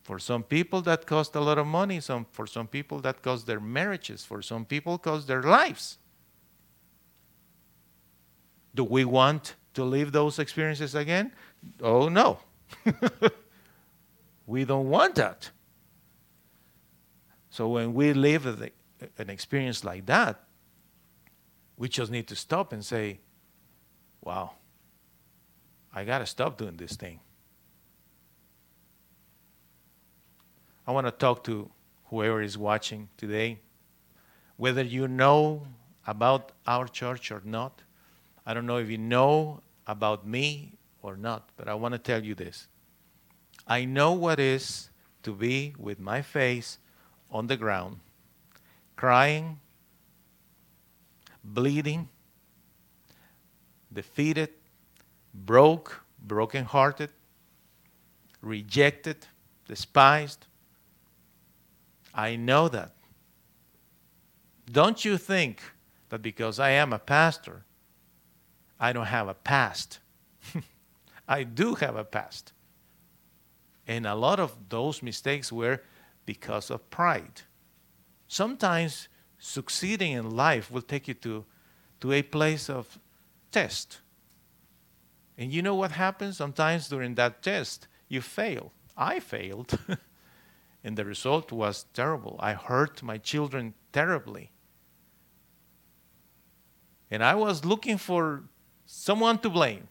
For 0.03 0.19
some 0.19 0.43
people, 0.43 0.81
that 0.83 1.07
cost 1.07 1.37
a 1.37 1.41
lot 1.41 1.59
of 1.59 1.67
money. 1.67 2.01
Some, 2.01 2.27
for 2.33 2.45
some 2.45 2.67
people, 2.67 2.99
that 3.03 3.23
cost 3.23 3.47
their 3.47 3.61
marriages. 3.61 4.25
For 4.25 4.43
some 4.43 4.65
people, 4.65 4.99
cost 4.99 5.29
their 5.29 5.45
lives. 5.45 5.99
Do 8.75 8.83
we 8.83 9.05
want 9.05 9.55
to 9.75 9.85
live 9.85 10.11
those 10.11 10.41
experiences 10.41 10.97
again? 10.97 11.31
Oh, 11.81 12.09
no. 12.09 12.41
we 14.47 14.65
don't 14.65 14.89
want 14.89 15.15
that. 15.15 15.51
So 17.51 17.69
when 17.69 17.95
we 17.95 18.13
live 18.13 18.47
an 19.19 19.31
experience 19.31 19.85
like 19.85 20.07
that, 20.07 20.43
we 21.77 21.89
just 21.89 22.11
need 22.11 22.27
to 22.27 22.35
stop 22.35 22.73
and 22.73 22.85
say, 22.85 23.21
wow, 24.21 24.55
I 25.93 26.05
got 26.05 26.19
to 26.19 26.27
stop 26.27 26.57
doing 26.57 26.77
this 26.77 26.97
thing. 26.97 27.21
I 30.87 30.93
want 30.93 31.07
to 31.07 31.11
talk 31.11 31.45
to 31.45 31.71
whoever 32.07 32.43
is 32.43 32.57
watching 32.57 33.09
today, 33.17 33.59
whether 34.57 34.83
you 34.83 35.09
know 35.09 35.67
about 36.07 36.53
our 36.67 36.87
church 36.87 37.31
or 37.31 37.43
not. 37.45 37.83
I 38.47 38.55
don't 38.55 38.67
know 38.67 38.79
if 38.79 38.89
you 38.91 38.99
know 38.99 39.63
about 39.87 40.27
me 40.27 40.73
or 41.03 41.17
not, 41.17 41.51
but 41.57 41.69
I 41.69 41.75
want 41.75 41.93
to 41.93 41.99
tell 41.99 42.25
you 42.25 42.35
this. 42.35 42.69
I 43.67 43.85
know 43.85 44.13
what 44.13 44.41
it 44.41 44.47
is 44.47 44.91
to 45.23 45.33
be 45.33 45.75
with 45.79 46.01
my 46.01 46.23
face 46.23 46.79
on 47.31 47.47
the 47.47 47.57
ground, 47.57 48.01
crying, 48.97 49.61
bleeding, 51.45 52.09
defeated, 53.93 54.51
broke, 55.35 56.05
brokenhearted, 56.23 57.11
rejected, 58.41 59.27
despised. 59.67 60.47
I 62.15 62.37
know 62.37 62.69
that. 62.69 62.93
Don't 64.71 65.05
you 65.05 65.19
think 65.19 65.63
that 66.09 66.23
because 66.23 66.59
I 66.59 66.71
am 66.71 66.93
a 66.93 66.99
pastor, 66.99 67.65
I 68.79 68.93
don't 68.93 69.07
have 69.07 69.29
a 69.29 69.35
past? 69.35 69.99
I 71.29 71.43
do 71.43 71.75
have 71.75 71.97
a 71.97 72.05
past. 72.05 72.53
And 73.87 74.07
a 74.07 74.15
lot 74.15 74.39
of 74.39 74.57
those 74.69 75.03
mistakes 75.03 75.51
were 75.51 75.83
because 76.25 76.71
of 76.71 76.89
pride. 76.91 77.43
Sometimes 78.29 79.09
succeeding 79.39 80.13
in 80.13 80.31
life 80.31 80.71
will 80.71 80.83
take 80.83 81.09
you 81.09 81.15
to, 81.15 81.45
to 82.01 82.13
a 82.13 82.23
place 82.23 82.71
of 82.71 82.99
test 83.51 84.01
and 85.41 85.51
you 85.51 85.63
know 85.63 85.75
what 85.75 85.93
happens? 85.93 86.37
Sometimes 86.37 86.87
during 86.87 87.15
that 87.15 87.43
test, 87.43 87.89
you 88.09 88.21
fail. 88.21 88.73
I 88.95 89.21
failed. 89.21 89.79
and 90.85 90.99
the 90.99 91.05
result 91.07 91.51
was 91.51 91.87
terrible. 91.95 92.37
I 92.39 92.53
hurt 92.53 93.03
my 93.03 93.17
children 93.17 93.73
terribly. 93.91 94.51
And 97.11 97.25
I 97.25 97.35
was 97.37 97.65
looking 97.65 97.97
for 97.97 98.45
someone 98.85 99.39
to 99.39 99.49
blame. 99.49 99.89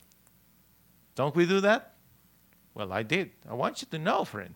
Don't 1.16 1.36
we 1.36 1.48
do 1.48 1.60
that? 1.62 1.96
Well, 2.76 2.94
I 2.94 3.02
did. 3.02 3.32
I 3.50 3.56
want 3.56 3.82
you 3.82 3.88
to 3.90 3.98
know, 3.98 4.26
friend. 4.26 4.54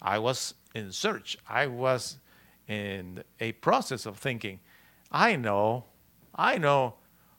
I 0.00 0.18
was 0.18 0.54
in 0.74 0.92
search. 0.92 1.36
I 1.46 1.66
was 1.66 2.16
in 2.66 3.22
a 3.38 3.52
process 3.52 4.06
of 4.06 4.16
thinking, 4.16 4.60
I 5.12 5.36
know, 5.36 5.84
I 6.34 6.56
know 6.56 6.94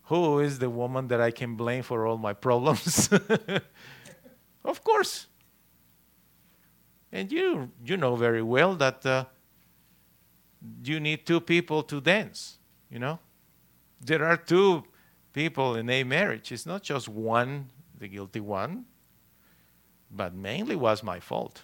who 0.07 0.39
is 0.39 0.59
the 0.59 0.69
woman 0.69 1.07
that 1.09 1.19
I 1.19 1.31
can 1.31 1.55
blame 1.55 1.83
for 1.83 2.07
all 2.07 2.17
my 2.17 2.33
problems? 2.33 3.09
of 4.63 4.83
course. 4.83 5.27
And 7.11 7.31
you, 7.31 7.71
you 7.85 7.97
know 7.97 8.15
very 8.15 8.41
well 8.41 8.75
that 8.75 9.05
uh, 9.05 9.25
you 10.83 10.99
need 10.99 11.25
two 11.25 11.41
people 11.41 11.83
to 11.83 11.99
dance, 11.99 12.57
you 12.89 12.99
know? 12.99 13.19
There 13.99 14.23
are 14.23 14.37
two 14.37 14.85
people 15.33 15.75
in 15.75 15.89
a 15.89 16.03
marriage. 16.03 16.51
It's 16.51 16.65
not 16.65 16.83
just 16.83 17.09
one, 17.09 17.69
the 17.97 18.07
guilty 18.07 18.39
one, 18.39 18.85
but 20.09 20.33
mainly 20.33 20.75
was 20.75 21.03
my 21.03 21.19
fault. 21.19 21.63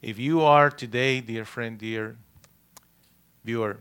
If 0.00 0.18
you 0.18 0.42
are 0.42 0.70
today, 0.70 1.20
dear 1.20 1.44
friend, 1.44 1.78
dear 1.78 2.16
viewer, 3.42 3.78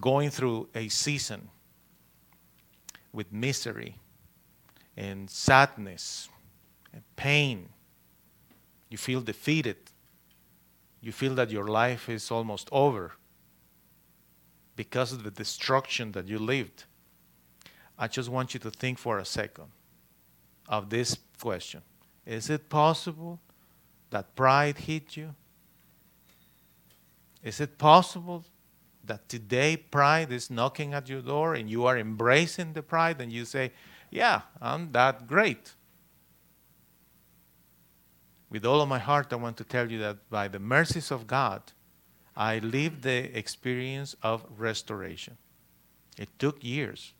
going 0.00 0.30
through 0.30 0.68
a 0.74 0.88
season 0.88 1.48
with 3.12 3.32
misery 3.32 3.96
and 4.96 5.30
sadness 5.30 6.28
and 6.92 7.02
pain. 7.16 7.68
You 8.88 8.98
feel 8.98 9.20
defeated. 9.20 9.76
You 11.00 11.12
feel 11.12 11.34
that 11.36 11.50
your 11.50 11.68
life 11.68 12.08
is 12.08 12.30
almost 12.30 12.68
over 12.72 13.12
because 14.76 15.12
of 15.12 15.22
the 15.22 15.30
destruction 15.30 16.12
that 16.12 16.26
you 16.28 16.38
lived. 16.38 16.84
I 17.98 18.06
just 18.06 18.28
want 18.28 18.54
you 18.54 18.60
to 18.60 18.70
think 18.70 18.98
for 18.98 19.18
a 19.18 19.24
second 19.24 19.66
of 20.68 20.90
this 20.90 21.16
question 21.40 21.82
Is 22.24 22.50
it 22.50 22.68
possible 22.68 23.40
that 24.10 24.34
pride 24.36 24.78
hit 24.78 25.16
you? 25.16 25.34
Is 27.42 27.60
it 27.60 27.78
possible 27.78 28.44
that 29.08 29.28
today 29.28 29.76
pride 29.76 30.32
is 30.32 30.50
knocking 30.50 30.94
at 30.94 31.08
your 31.08 31.20
door 31.20 31.54
and 31.54 31.68
you 31.68 31.84
are 31.86 31.98
embracing 31.98 32.72
the 32.72 32.82
pride 32.82 33.20
and 33.20 33.32
you 33.32 33.44
say, 33.44 33.72
Yeah, 34.10 34.42
I'm 34.60 34.92
that 34.92 35.26
great. 35.26 35.74
With 38.50 38.64
all 38.64 38.80
of 38.80 38.88
my 38.88 38.98
heart, 38.98 39.32
I 39.32 39.36
want 39.36 39.56
to 39.58 39.64
tell 39.64 39.90
you 39.90 39.98
that 39.98 40.30
by 40.30 40.48
the 40.48 40.58
mercies 40.58 41.10
of 41.10 41.26
God, 41.26 41.62
I 42.34 42.60
lived 42.60 43.02
the 43.02 43.36
experience 43.36 44.16
of 44.22 44.44
restoration. 44.56 45.36
It 46.16 46.28
took 46.38 46.62
years, 46.64 47.12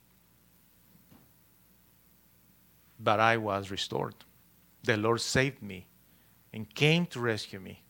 but 2.99 3.21
I 3.21 3.37
was 3.37 3.71
restored. 3.71 4.15
The 4.85 4.97
Lord 4.97 5.21
saved 5.21 5.63
me 5.63 5.87
and 6.53 6.73
came 6.75 7.05
to 7.07 7.21
rescue 7.21 7.61
me, 7.61 7.83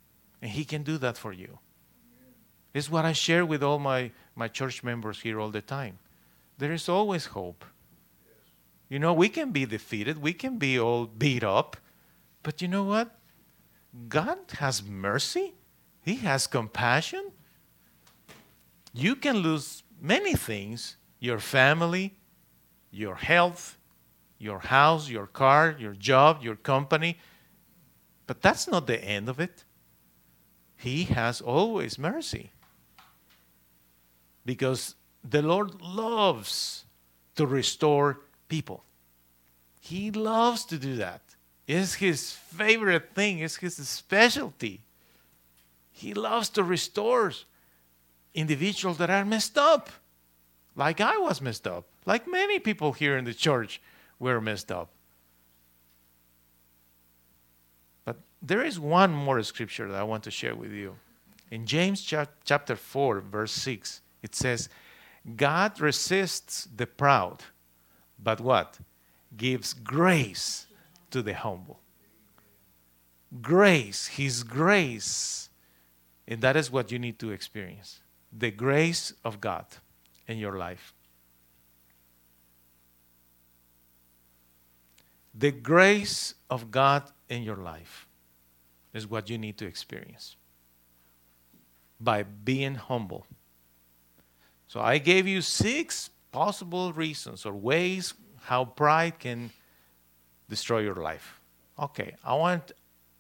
and 0.43 0.51
He 0.51 0.65
can 0.65 0.83
do 0.83 0.99
that 0.99 1.17
for 1.17 1.33
you. 1.33 1.59
It's 2.75 2.91
what 2.91 3.05
I 3.05 3.13
share 3.13 3.47
with 3.47 3.63
all 3.63 3.79
my, 3.79 4.13
my 4.35 4.49
church 4.49 4.83
members 4.83 5.21
here 5.21 5.41
all 5.41 5.51
the 5.51 5.63
time. 5.63 5.99
There 6.59 6.73
is 6.73 6.89
always 6.89 7.27
hope. 7.27 7.65
You 8.89 8.99
know, 8.99 9.13
we 9.13 9.29
can 9.29 9.53
be 9.53 9.67
defeated, 9.67 10.21
we 10.21 10.33
can 10.33 10.59
be 10.59 10.79
all 10.79 11.07
beat 11.07 11.45
up, 11.45 11.77
but 12.43 12.63
you 12.63 12.69
know 12.69 12.85
what? 12.85 13.19
God 14.09 14.39
has 14.59 14.83
mercy, 14.83 15.55
He 16.03 16.17
has 16.17 16.47
compassion. 16.47 17.33
You 18.95 19.15
can 19.15 19.39
lose 19.39 19.83
many 20.01 20.35
things 20.35 20.97
your 21.21 21.39
family, 21.39 22.15
your 22.91 23.17
health, 23.17 23.77
your 24.39 24.61
house, 24.61 25.09
your 25.09 25.27
car, 25.27 25.77
your 25.79 25.95
job, 25.95 26.43
your 26.43 26.57
company. 26.57 27.19
But 28.27 28.41
that's 28.41 28.69
not 28.69 28.87
the 28.87 29.03
end 29.03 29.29
of 29.29 29.41
it. 29.41 29.65
He 30.77 31.05
has 31.05 31.41
always 31.41 31.99
mercy 31.99 32.53
because 34.49 34.95
the 35.23 35.43
Lord 35.43 35.83
loves 35.83 36.87
to 37.35 37.47
restore 37.47 38.21
people. 38.49 38.83
He 39.79 40.11
loves 40.11 40.65
to 40.65 40.79
do 40.79 40.97
that. 40.97 41.21
It's 41.67 41.97
his 41.97 42.33
favorite 42.33 43.15
thing, 43.15 43.41
it's 43.41 43.57
his 43.57 43.77
specialty. 43.87 44.81
He 45.93 46.15
loves 46.15 46.49
to 46.51 46.65
restore 46.65 47.31
individuals 48.33 48.97
that 48.97 49.11
are 49.11 49.27
messed 49.27 49.59
up. 49.59 49.91
like 50.79 51.01
I 51.01 51.19
was 51.19 51.43
messed 51.43 51.67
up, 51.67 51.85
like 52.07 52.27
many 52.27 52.59
people 52.59 52.93
here 52.93 53.19
in 53.19 53.25
the 53.25 53.35
church 53.35 53.83
were 54.19 54.41
messed 54.41 54.73
up. 54.73 54.89
But 58.05 58.17
there 58.41 58.65
is 58.65 58.81
one 58.81 59.13
more 59.13 59.43
scripture 59.43 59.89
that 59.89 59.99
I 59.99 60.05
want 60.05 60.23
to 60.25 60.31
share 60.31 60.55
with 60.55 60.73
you. 60.73 60.97
In 61.51 61.67
James 61.67 62.01
chapter 62.01 62.77
4, 62.77 63.21
verse 63.21 63.53
6, 63.53 64.01
it 64.23 64.35
says, 64.35 64.69
God 65.37 65.81
resists 65.81 66.69
the 66.75 66.87
proud, 66.87 67.45
but 68.19 68.41
what? 68.41 68.79
Gives 69.37 69.73
grace 69.73 70.67
to 71.11 71.23
the 71.23 71.35
humble. 71.35 71.81
Grace, 73.43 74.07
His 74.07 74.43
grace. 74.43 75.51
And 76.27 76.41
that 76.41 76.57
is 76.57 76.71
what 76.71 76.91
you 76.91 76.99
need 76.99 77.19
to 77.21 77.31
experience 77.31 78.01
the 78.31 78.51
grace 78.51 79.15
of 79.25 79.41
God 79.41 79.65
in 80.27 80.39
your 80.39 80.59
life. 80.59 80.93
The 85.35 85.53
grace 85.53 86.35
of 86.51 86.71
God 86.71 87.05
in 87.29 87.43
your 87.43 87.57
life 87.57 88.07
is 88.93 89.07
what 89.07 89.31
you 89.31 89.39
need 89.39 89.57
to 89.59 89.67
experience 89.67 90.37
by 92.01 92.23
being 92.23 92.75
humble. 92.75 93.27
So 94.69 94.81
I 94.81 94.99
gave 94.99 95.27
you 95.27 95.41
six 95.41 96.11
possible 96.31 96.93
reasons 96.93 97.45
or 97.45 97.53
ways 97.53 98.15
how 98.43 98.65
pride 98.65 99.19
can 99.19 99.51
destroy 100.49 100.81
your 100.81 100.95
life. 100.95 101.41
Okay, 101.79 102.15
I 102.25 102.35
want 102.35 102.73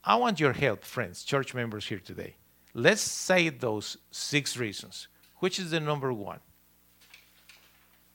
I 0.05 0.17
want 0.17 0.41
your 0.41 0.53
help, 0.53 0.85
friends, 0.85 1.25
church 1.25 1.55
members 1.55 1.87
here 1.87 1.99
today. 1.99 2.37
Let's 2.73 3.03
say 3.03 3.49
those 3.49 3.99
six 4.11 4.57
reasons. 4.57 5.09
Which 5.39 5.59
is 5.59 5.71
the 5.71 5.81
number 5.81 6.13
one? 6.13 6.41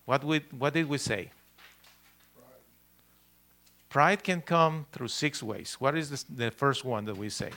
What, 0.06 0.24
we, 0.24 0.42
what 0.52 0.74
did 0.74 0.90
we 0.90 0.98
say? 0.98 1.32
Pride. 2.36 2.60
Pride 3.90 4.24
can 4.24 4.42
come 4.42 4.86
through 4.92 5.10
six 5.10 5.42
ways. 5.42 5.78
What 5.80 5.96
is 5.96 6.10
the, 6.10 6.46
the 6.46 6.52
first 6.52 6.84
one 6.84 7.06
that 7.06 7.18
we 7.18 7.30
say? 7.30 7.52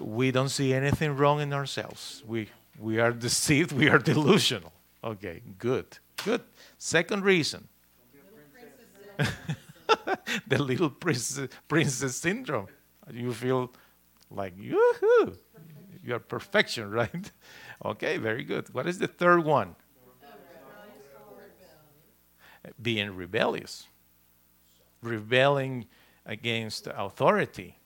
We 0.00 0.30
don't 0.30 0.48
see 0.48 0.72
anything 0.72 1.16
wrong 1.16 1.40
in 1.40 1.52
ourselves. 1.52 2.22
We, 2.26 2.48
we 2.78 2.98
are 2.98 3.12
deceived, 3.28 3.72
we 3.72 3.88
are 3.88 3.98
delusional. 3.98 4.72
Okay, 5.02 5.42
good, 5.58 5.98
good. 6.24 6.42
Second 6.78 7.24
reason 7.24 7.68
the 10.46 10.62
little 10.62 10.90
princess, 10.90 11.48
princess 11.66 12.16
syndrome. 12.16 12.68
You 13.10 13.32
feel 13.32 13.72
like, 14.30 14.54
yoo-hoo, 14.58 15.34
you're 16.04 16.18
perfection, 16.18 16.90
right? 17.02 17.30
okay, 17.84 18.18
very 18.18 18.44
good. 18.44 18.72
What 18.74 18.86
is 18.86 18.98
the 18.98 19.08
third 19.08 19.44
one? 19.44 19.74
Being 22.82 23.16
rebellious, 23.16 23.86
rebelling 25.02 25.86
against 26.26 26.86
authority. 26.86 27.78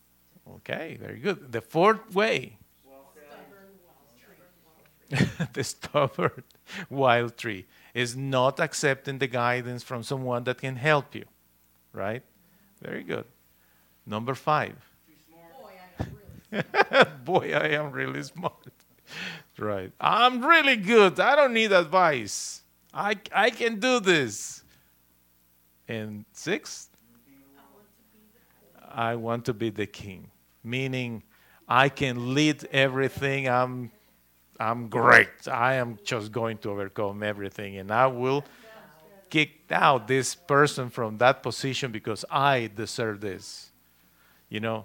Okay, 0.57 0.99
very 1.01 1.21
good. 1.21 1.53
The 1.53 1.61
fourth 1.61 2.13
way, 2.15 2.59
the 5.53 5.65
stubborn 5.65 6.43
wild 6.89 7.37
tree 7.37 7.67
is 7.95 8.17
not 8.17 8.59
accepting 8.59 9.19
the 9.19 9.27
guidance 9.27 9.83
from 9.83 10.03
someone 10.03 10.45
that 10.45 10.59
can 10.59 10.77
help 10.77 11.15
you 11.15 11.25
right? 11.93 12.23
Very 12.81 13.03
good. 13.03 13.25
Number 14.07 14.35
five. 14.35 14.75
Boy, 17.25 17.55
I 17.55 17.69
am 17.69 17.93
really 17.93 18.23
smart. 18.23 18.73
right. 19.59 19.93
I'm 20.01 20.45
really 20.45 20.77
good. 20.77 21.19
I 21.19 21.37
don't 21.37 21.55
need 21.55 21.73
advice. 21.73 22.63
I, 22.93 23.17
I 23.33 23.51
can 23.51 23.81
do 23.81 24.01
this. 24.01 24.63
And 25.89 26.25
six, 26.33 26.89
I 28.91 29.17
want 29.17 29.47
to 29.47 29.55
be 29.55 29.71
the 29.71 29.87
king, 29.87 30.31
meaning 30.63 31.23
I 31.67 31.89
can 31.89 32.35
lead 32.35 32.65
everything. 32.71 33.49
I'm, 33.49 33.91
I'm 34.63 34.89
great. 34.89 35.49
I 35.49 35.75
am 35.75 35.99
just 36.05 36.31
going 36.31 36.59
to 36.59 36.71
overcome 36.71 37.25
everything, 37.25 37.79
and 37.79 37.91
I 37.91 38.07
will 38.07 38.45
kick 39.29 39.51
out 39.73 40.07
this 40.07 40.37
person 40.37 40.89
from 40.89 41.19
that 41.19 41.43
position 41.43 41.91
because 41.91 42.25
I 42.31 42.71
deserve 42.73 43.21
this. 43.21 43.73
You 44.49 44.61
know, 44.61 44.85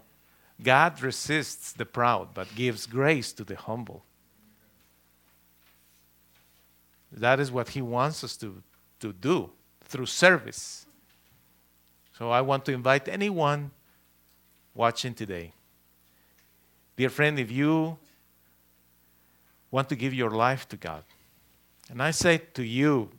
God 0.61 0.99
resists 1.03 1.73
the 1.73 1.85
proud 1.85 2.33
but 2.33 2.47
gives 2.55 2.87
grace 2.87 3.31
to 3.33 3.43
the 3.43 3.55
humble. 3.55 4.03
That 7.11 7.39
is 7.39 7.51
what 7.51 7.69
He 7.69 7.81
wants 7.81 8.23
us 8.23 8.35
to, 8.37 8.63
to 8.99 9.13
do 9.13 9.51
through 9.83 10.07
service. 10.07 10.87
So 12.17 12.31
I 12.31 12.41
want 12.41 12.65
to 12.65 12.71
invite 12.71 13.07
anyone 13.07 13.69
watching 14.73 15.13
today. 15.13 15.53
Dear 16.95 17.11
friend, 17.11 17.37
if 17.37 17.51
you 17.51 17.99
want 19.71 19.89
to 19.89 19.95
give 19.95 20.13
your 20.13 20.31
life 20.31 20.67
to 20.69 20.77
God, 20.77 21.03
and 21.89 22.01
I 22.01 22.11
say 22.11 22.41
to 22.53 22.63
you, 22.63 23.09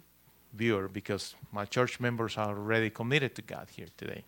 viewer 0.53 0.89
because 0.89 1.35
my 1.53 1.65
church 1.65 2.01
members 2.01 2.37
are 2.37 2.49
already 2.49 2.91
committed 2.91 3.35
to 3.35 3.43
God 3.43 3.69
here 3.75 3.89
today. 3.97 4.25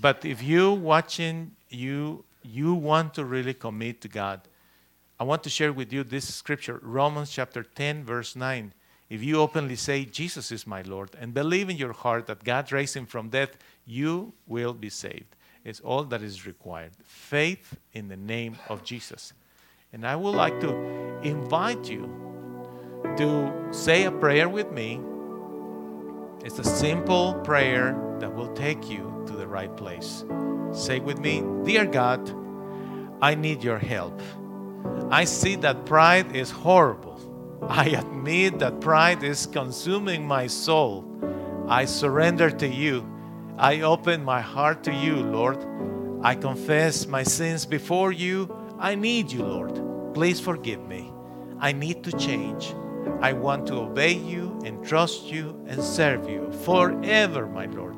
But 0.00 0.24
if 0.24 0.42
you 0.42 0.72
watching, 0.72 1.52
you 1.68 2.24
you 2.42 2.74
want 2.74 3.14
to 3.14 3.24
really 3.24 3.54
commit 3.54 4.00
to 4.00 4.08
God, 4.08 4.40
I 5.20 5.24
want 5.24 5.42
to 5.44 5.50
share 5.50 5.72
with 5.72 5.92
you 5.92 6.04
this 6.04 6.32
scripture, 6.32 6.80
Romans 6.82 7.30
chapter 7.30 7.62
10, 7.62 8.04
verse 8.04 8.36
9. 8.36 8.72
If 9.10 9.22
you 9.22 9.40
openly 9.40 9.76
say, 9.76 10.04
Jesus 10.04 10.52
is 10.52 10.66
my 10.66 10.82
Lord, 10.82 11.10
and 11.18 11.34
believe 11.34 11.68
in 11.68 11.76
your 11.76 11.92
heart 11.92 12.26
that 12.26 12.44
God 12.44 12.70
raised 12.70 12.96
him 12.96 13.06
from 13.06 13.30
death, 13.30 13.56
you 13.86 14.32
will 14.46 14.74
be 14.74 14.90
saved. 14.90 15.34
It's 15.64 15.80
all 15.80 16.04
that 16.04 16.22
is 16.22 16.46
required. 16.46 16.92
Faith 17.02 17.76
in 17.92 18.08
the 18.08 18.16
name 18.16 18.56
of 18.68 18.84
Jesus. 18.84 19.32
And 19.90 20.06
I 20.06 20.16
would 20.16 20.34
like 20.34 20.60
to 20.60 20.76
invite 21.22 21.88
you 21.88 22.14
to 23.16 23.68
say 23.70 24.04
a 24.04 24.12
prayer 24.12 24.46
with 24.46 24.70
me. 24.70 25.00
It's 26.44 26.58
a 26.58 26.64
simple 26.64 27.32
prayer 27.42 27.96
that 28.20 28.34
will 28.34 28.52
take 28.52 28.90
you 28.90 29.24
to 29.26 29.32
the 29.32 29.46
right 29.46 29.74
place. 29.78 30.26
Say 30.72 31.00
with 31.00 31.18
me, 31.18 31.42
Dear 31.64 31.86
God, 31.86 32.30
I 33.22 33.34
need 33.34 33.64
your 33.64 33.78
help. 33.78 34.20
I 35.10 35.24
see 35.24 35.56
that 35.56 35.86
pride 35.86 36.36
is 36.36 36.50
horrible. 36.50 37.18
I 37.66 37.86
admit 37.86 38.58
that 38.58 38.82
pride 38.82 39.22
is 39.22 39.46
consuming 39.46 40.26
my 40.26 40.48
soul. 40.48 41.04
I 41.66 41.86
surrender 41.86 42.50
to 42.50 42.68
you. 42.68 43.10
I 43.56 43.80
open 43.80 44.22
my 44.22 44.42
heart 44.42 44.84
to 44.84 44.94
you, 44.94 45.16
Lord. 45.16 45.66
I 46.22 46.34
confess 46.34 47.06
my 47.06 47.22
sins 47.22 47.64
before 47.64 48.12
you. 48.12 48.54
I 48.80 48.94
need 48.94 49.32
you, 49.32 49.42
Lord. 49.42 50.14
Please 50.14 50.38
forgive 50.38 50.86
me. 50.86 51.12
I 51.58 51.72
need 51.72 52.04
to 52.04 52.12
change. 52.12 52.72
I 53.20 53.32
want 53.32 53.66
to 53.66 53.74
obey 53.74 54.12
you 54.12 54.56
and 54.64 54.86
trust 54.86 55.24
you 55.24 55.60
and 55.66 55.82
serve 55.82 56.28
you 56.28 56.52
forever, 56.64 57.46
my 57.46 57.66
Lord. 57.66 57.96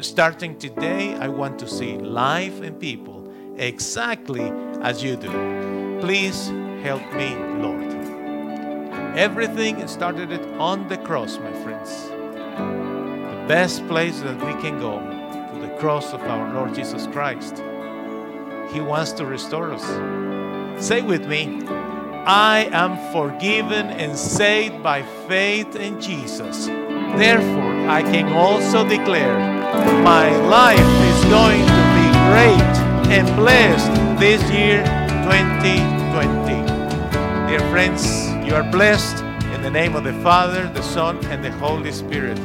Starting 0.00 0.58
today, 0.58 1.14
I 1.16 1.28
want 1.28 1.58
to 1.58 1.68
see 1.68 1.98
life 1.98 2.62
and 2.62 2.80
people 2.80 3.30
exactly 3.58 4.50
as 4.80 5.04
you 5.04 5.16
do. 5.16 5.98
Please 6.00 6.48
help 6.82 7.02
me, 7.12 7.34
Lord. 7.60 7.84
Everything 9.18 9.86
started 9.86 10.32
it 10.32 10.46
on 10.58 10.88
the 10.88 10.96
cross, 10.98 11.38
my 11.38 11.52
friends. 11.62 12.08
The 12.08 13.44
best 13.48 13.86
place 13.86 14.20
that 14.20 14.36
we 14.36 14.62
can 14.62 14.78
go 14.78 14.98
to 15.52 15.66
the 15.66 15.74
cross 15.78 16.14
of 16.14 16.22
our 16.22 16.54
Lord 16.54 16.74
Jesus 16.74 17.06
Christ. 17.08 17.62
He 18.72 18.80
wants 18.80 19.12
to 19.12 19.26
restore 19.26 19.72
us. 19.72 19.84
Say 20.84 21.02
with 21.02 21.26
me, 21.26 21.62
I 22.26 22.68
am 22.72 22.96
forgiven 23.12 23.86
and 23.86 24.16
saved 24.18 24.82
by 24.82 25.02
faith 25.28 25.76
in 25.76 26.00
Jesus. 26.00 26.66
Therefore, 26.66 27.88
I 27.88 28.02
can 28.02 28.32
also 28.32 28.86
declare 28.86 29.38
my 30.02 30.28
life 30.46 30.78
is 30.78 31.24
going 31.26 31.60
to 31.60 31.82
be 31.94 32.06
great 32.26 32.76
and 33.14 33.26
blessed 33.36 34.20
this 34.20 34.42
year 34.50 34.82
2020. 35.24 36.66
Dear 37.48 37.60
friends, 37.70 38.28
you 38.44 38.54
are 38.54 38.68
blessed 38.70 39.22
in 39.54 39.62
the 39.62 39.70
name 39.70 39.94
of 39.94 40.02
the 40.02 40.12
Father, 40.14 40.68
the 40.74 40.82
Son, 40.82 41.24
and 41.26 41.44
the 41.44 41.52
Holy 41.52 41.92
Spirit. 41.92 42.38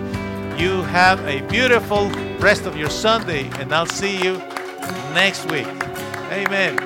You 0.59 0.83
have 0.83 1.19
a 1.25 1.41
beautiful 1.47 2.09
rest 2.39 2.67
of 2.67 2.77
your 2.77 2.91
Sunday, 2.91 3.49
and 3.59 3.73
I'll 3.73 3.87
see 3.87 4.23
you 4.23 4.37
next 5.13 5.49
week. 5.49 5.80
Amen. 6.31 6.79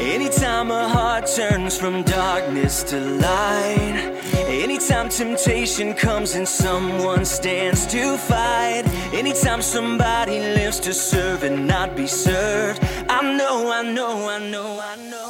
Anytime 0.00 0.72
a 0.72 0.88
heart 0.88 1.26
turns 1.36 1.78
from 1.78 2.02
darkness 2.02 2.82
to 2.84 2.98
light. 2.98 4.18
Anytime 4.48 5.08
temptation 5.08 5.94
comes 5.94 6.34
and 6.34 6.48
someone 6.48 7.24
stands 7.24 7.86
to 7.86 8.16
fight. 8.16 8.82
Anytime 9.12 9.62
somebody 9.62 10.40
lives 10.40 10.80
to 10.80 10.94
serve 10.94 11.44
and 11.44 11.68
not 11.68 11.94
be 11.94 12.08
served. 12.08 12.82
I 13.08 13.22
know, 13.36 13.70
I 13.70 13.82
know, 13.82 14.28
I 14.28 14.38
know, 14.50 14.80
I 14.82 14.96
know. 15.10 15.29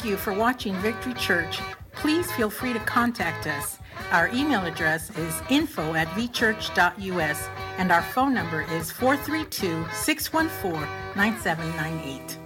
Thank 0.00 0.12
you 0.12 0.16
for 0.16 0.32
watching 0.32 0.74
Victory 0.76 1.12
Church. 1.12 1.60
Please 1.92 2.32
feel 2.32 2.48
free 2.48 2.72
to 2.72 2.78
contact 2.78 3.46
us. 3.46 3.76
Our 4.12 4.28
email 4.28 4.64
address 4.64 5.10
is 5.10 5.42
info 5.50 5.92
at 5.92 6.08
vchurch.us 6.08 7.48
and 7.76 7.92
our 7.92 8.00
phone 8.00 8.32
number 8.32 8.62
is 8.72 8.90
432 8.90 9.84
614 9.92 10.80
9798. 11.16 12.39